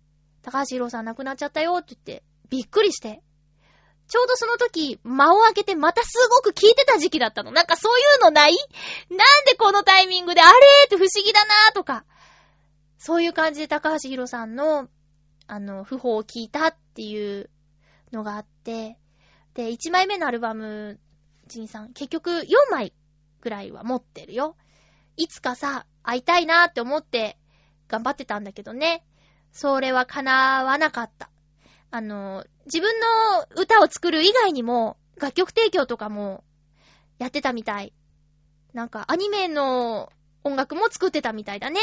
[0.43, 3.23] 高橋宏さん亡くなっちゃったよって言って、びっくりして、
[4.09, 7.53] ちょうどその時、間を空けてまたすごく聞いてた時期だったの。
[7.53, 8.57] なんかそういうのない
[9.09, 10.51] なんでこのタイミングであれ？
[10.51, 12.05] ーって不思議だなーとか。
[12.99, 14.89] そういう感じで高橋宏さんの、
[15.47, 17.51] あの、訃報を聞いたっていう
[18.13, 18.99] のがあって、
[19.55, 20.99] で、1枚目のアルバム、
[21.47, 22.93] ジンさん、結局4枚
[23.41, 24.57] ぐらいは持ってるよ。
[25.17, 27.37] いつかさ、会いたいなーって思って
[27.89, 29.05] 頑張ってたんだけどね。
[29.53, 31.31] それは叶わなかった。
[31.91, 33.07] あの、自分の
[33.57, 36.45] 歌を作る以外にも、楽曲提供とかも
[37.19, 37.93] やってたみたい。
[38.73, 40.13] なんか、アニメの
[40.45, 41.81] 音楽も作ってたみたいだね。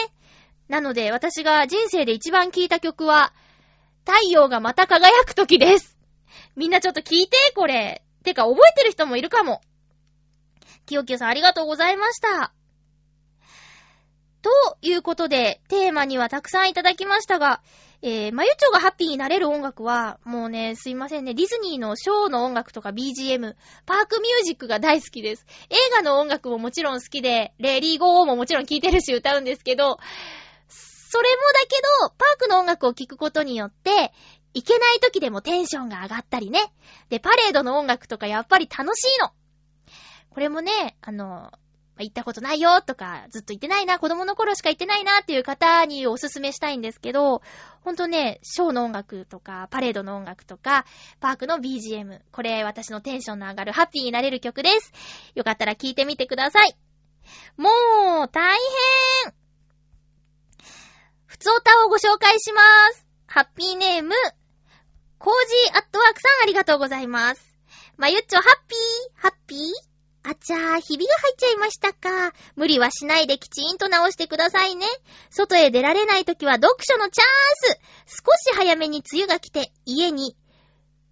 [0.70, 3.34] なので、私が人生で一番聴いた曲は、
[4.06, 5.98] 太陽がまた輝く時です。
[6.56, 8.04] みんなちょっと聞いて、これ。
[8.24, 9.62] てか、覚えてる人もいるかも。
[10.86, 12.54] きよきよさんありがとうございました。
[14.48, 17.62] ということで、テーマにはたくさんいただきましたが、
[18.02, 25.46] えー、まゆちょがハッピーになれる音楽は、もうね、すいませんね、ディズニーのショーの音楽とか BGM、パークミュージックが大好きです。
[25.70, 29.98] 映画の音楽ももちろん好きで、レリーゴーももちろん聴いてるし歌うんですけど、
[30.70, 34.14] それもだけど、パークの音楽を聴くことによって、
[34.54, 36.62] いけない時でもテンションが上がったりね。
[37.10, 39.32] で、パレードの音楽とかやっぱり楽しいの。
[40.30, 41.52] これもね、あの、
[42.04, 47.42] 行ったことないよとか、ずっと行ってないな、子供の頃しか行ってないなっていう方におすすめしたいんですけど、
[47.82, 50.86] ほんとね、ショーの音楽とか、パレードの音楽とか、
[51.20, 54.94] パークの BGM、これ私のテンションの上がるハッピーになれる曲です。
[55.36, 56.78] よかったら聴いてみてください。
[57.58, 57.70] も
[58.26, 58.58] う、大
[59.26, 59.34] 変
[61.26, 62.62] ふつおたをご紹介しま
[62.94, 63.06] す。
[63.28, 64.16] ハッピーネーム、
[65.20, 65.34] コー
[65.68, 67.58] ジーアットワークさんありがとうございます。
[67.98, 69.97] まゆっちょハッピーハッピー
[70.30, 72.34] あちゃー、ひびが入っちゃいましたか。
[72.58, 74.86] 無理はしないできちんと直してくださいね。
[75.30, 80.36] 外へ出られないときは読書のチャンス少し早めに梅雨が来て、家に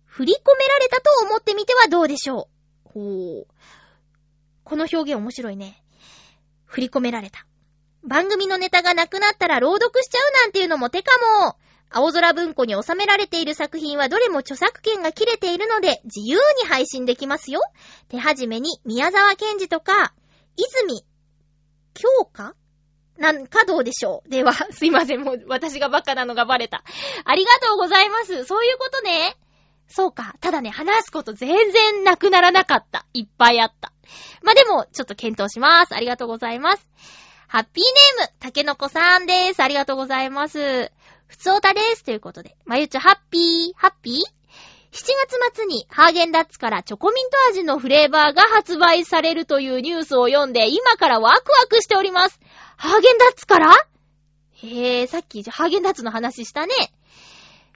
[0.04, 2.50] 振り込められたと思ってみてはどうでしょ
[2.86, 2.90] う。
[2.90, 3.48] ほう。
[4.66, 5.82] この表現面白いね。
[6.66, 7.48] 振り込められた。
[8.04, 11.56] 番組のネタがなくなったら朗読しちゃうなんていうのも手かも。
[11.90, 17.62] 青空文庫に収められている作品はどれも著作権が切れているので自由に配信できますよ。
[18.10, 20.14] 手始めに宮沢賢治とか、
[20.58, 21.04] 泉
[21.94, 22.56] 京香？
[23.18, 24.30] なんかどうでしょう？
[24.30, 26.84] では、 すいません、もう私がバカなのがバレた。
[27.24, 28.44] ありがとうございます。
[28.44, 29.38] そういうことね。
[29.88, 30.36] そうか。
[30.42, 33.06] ただね、話すこと全然なくならなかった。
[33.14, 33.94] いっぱいあった。
[34.42, 35.96] まあ、でも、ちょっと検討します。
[35.96, 36.88] ありがとうございます。
[37.48, 37.84] ハッピー
[38.18, 39.62] ネーム、たけのこさんです。
[39.62, 40.92] ありがとうございます。
[41.36, 42.06] ふつおたです。
[42.06, 42.56] ということで。
[42.66, 44.22] まゆちょ、ハッピー、ハッピー ?7
[44.94, 52.40] 月末にハーゲンダッツからチョコミント味のフレーバーが発売されるというニュースを読んで、今からワクワクしております。
[52.78, 53.74] ハーゲンダッツから？
[54.64, 56.74] へえ、さっきハーゲンダッツの話したね。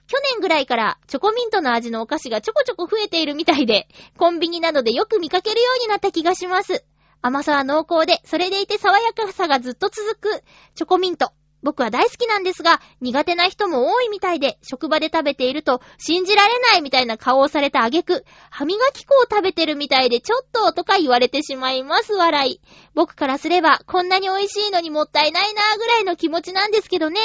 [0.06, 6.82] 去年ぐらいからチョコミントの味のお菓子がちょこちょこ増えているみたいで、コンビニなどでよく見かけるようになった気がします。
[7.20, 10.42] 甘さは濃厚で、それでいて爽やかさがずっと続く
[10.74, 11.34] チョコミント。
[11.62, 22.60] 僕は大好きなんですが、苦手な人も多いみたいで、職場で食べていると、信じられないみたいな顔をされた挙句、歯磨き粉を食べてるみたいでちょっととか言われてしまいます、笑い。
[22.94, 27.20] 僕からすれば、こんなに美味しいのにもったいないなぐらいの気持ちなんですけどね。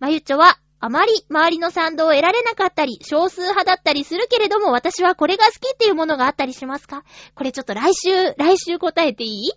[0.00, 7.04] まゆっちょは、あまり周りの賛同を得られなかったり、少数派だったりするけれども、私はこれが好きっていうものがあったりしますか？
[7.34, 9.52] これちょっと来週、来週答えていい？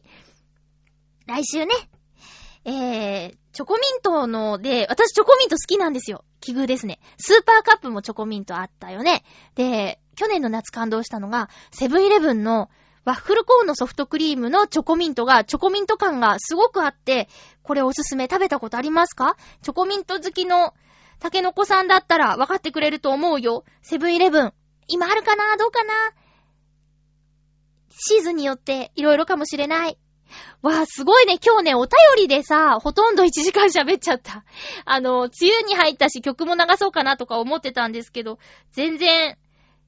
[1.25, 1.73] 来週ね。
[2.63, 6.23] えー、チョコミントので、私チョコミント好きなんですよ。
[6.41, 6.99] 奇遇ですね。
[7.17, 9.23] スーパーカップもチョコミントあったよね。
[9.55, 12.69] で、去年の夏感動したのが、セブンイレブンの
[13.03, 17.29] ワッフルコーンのソフトクリームのチョコミントが、チョコミント感がすごくあって、
[17.63, 19.35] これおすすめ食べたことありますか？
[19.63, 20.75] チョコミント好きの
[21.17, 23.63] タケノコさんだったら分かってくれると思うよ。
[23.81, 24.53] セブンイレブン。
[24.87, 25.57] 今あるかな？
[25.57, 25.93] どうかな？
[27.89, 29.97] シーズンによって色々かもしれない。
[30.61, 31.37] わあ、すごいね。
[31.43, 34.43] 今日ね、お便りでさ、ほとんど1時間喋っちゃった。
[34.85, 38.39] あの、梅雨に入ったし曲も流そうかなとか思ってたんですけど、
[38.71, 39.37] 全然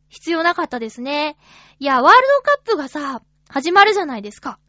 [0.09, 1.37] 必要なかったですね。
[1.79, 4.59] いや、ワールドカップがさ、始まるじゃないですか。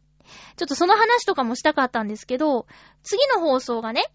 [0.57, 2.67] ちょっとその話とかもしたかったんですけど、
[3.03, 4.05] 次の放送がね、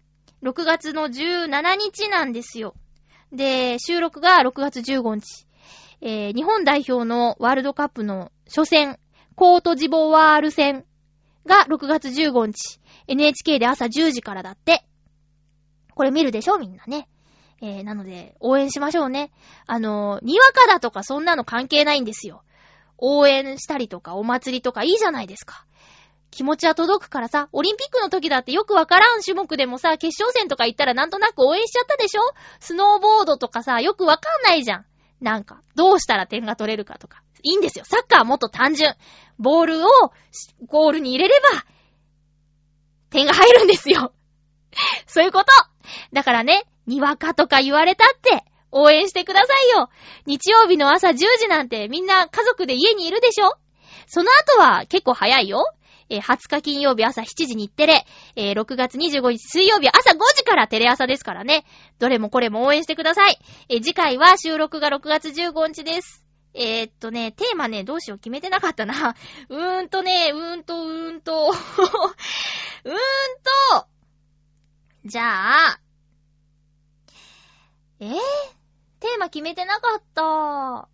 [0.43, 2.75] 6月の17日なんですよ。
[3.31, 5.47] で、収録が6月15日。
[5.99, 8.99] えー、日本代表のワールドカップの初戦、
[9.35, 10.85] コートジボワール戦
[11.47, 12.79] が6月15日。
[13.07, 14.85] NHK で朝10時からだって。
[15.95, 17.07] これ見るでしょみんなね。
[17.61, 19.31] えー、なので、応援しましょうね。
[19.65, 22.43] あのー、にわかだとかそんなの関係ないんですよ。
[22.99, 25.65] 応援したりとかお祭りとかいいじゃないですか。
[26.29, 32.21] 気持ちは届くからさ、オリンピックの時だってよくわからん種目でもさ、決勝戦とか行ったらなんとなく応援しちゃったでしょ？
[32.59, 34.85] スノーボードとかさ、よくわかんないじゃん。
[35.21, 37.23] なんか、どうしたら点が取れるかとか。
[37.51, 37.85] いいんですよ。
[37.85, 38.95] サッカーはもっと単純。
[39.39, 39.89] ボールを
[40.65, 41.65] ゴールに入れれば、
[43.09, 44.13] 点が入るんですよ。
[45.07, 45.45] そういうこと
[46.11, 49.89] だからね、にわかとか言われたって、応援してくださいよ。
[50.25, 53.55] 日曜日の朝10時なんてみんな家族で家にいるでしょ
[54.07, 55.63] その後は結構早いよ。
[56.09, 61.65] えー、20日金曜日朝7時日テレ、えー、6月25日水曜日朝5時からテレ朝ですからね。
[61.99, 63.39] どれもこれも応援してください。
[63.69, 66.26] えー、次回は収録が6月15日です。
[66.53, 69.15] えー、っとね、テーマね、どうしよう決めてなかったな。
[69.49, 72.97] うーんとね、うーんと、うーんと、 うーん
[73.73, 73.87] と、
[75.05, 75.79] じゃあ、
[77.99, 78.15] えー、
[78.99, 80.87] テーマ決めてなかった。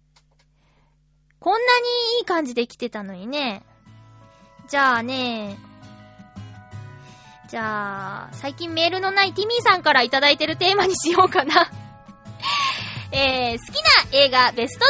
[1.40, 3.64] こんなにいい感じで来てたのにね。
[4.68, 5.58] じゃあね、
[7.54, 11.70] じゃあ、最近メールのないティミーさんからいただいてるテーマにしようかな
[13.14, 13.76] えー、好き
[14.12, 14.86] な映画ベスト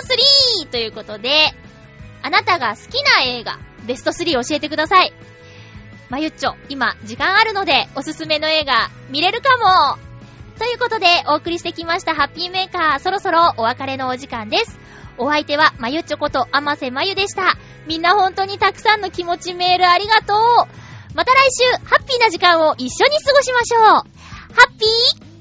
[0.63, 1.51] 3ということで、
[2.21, 5.13] あなたが好きな映画ベスト3教えてください。
[6.09, 9.97] まゆっちょ、今、時間あるので、おすすめの映画、見れるかも
[10.57, 14.79] ということで、お送りしてきましたハッピーメーカー、そろそろお別れのお時間です。
[15.17, 17.57] お相手は、まゆっちょこと、あませまゆでした。
[17.87, 20.37] みんな本当にたくさんの気持ちメールありがとう。
[21.13, 23.83] また来週、ハッピーな時間を一緒に過ごしましょう。
[23.83, 24.03] ハ
[24.67, 25.32] ッピー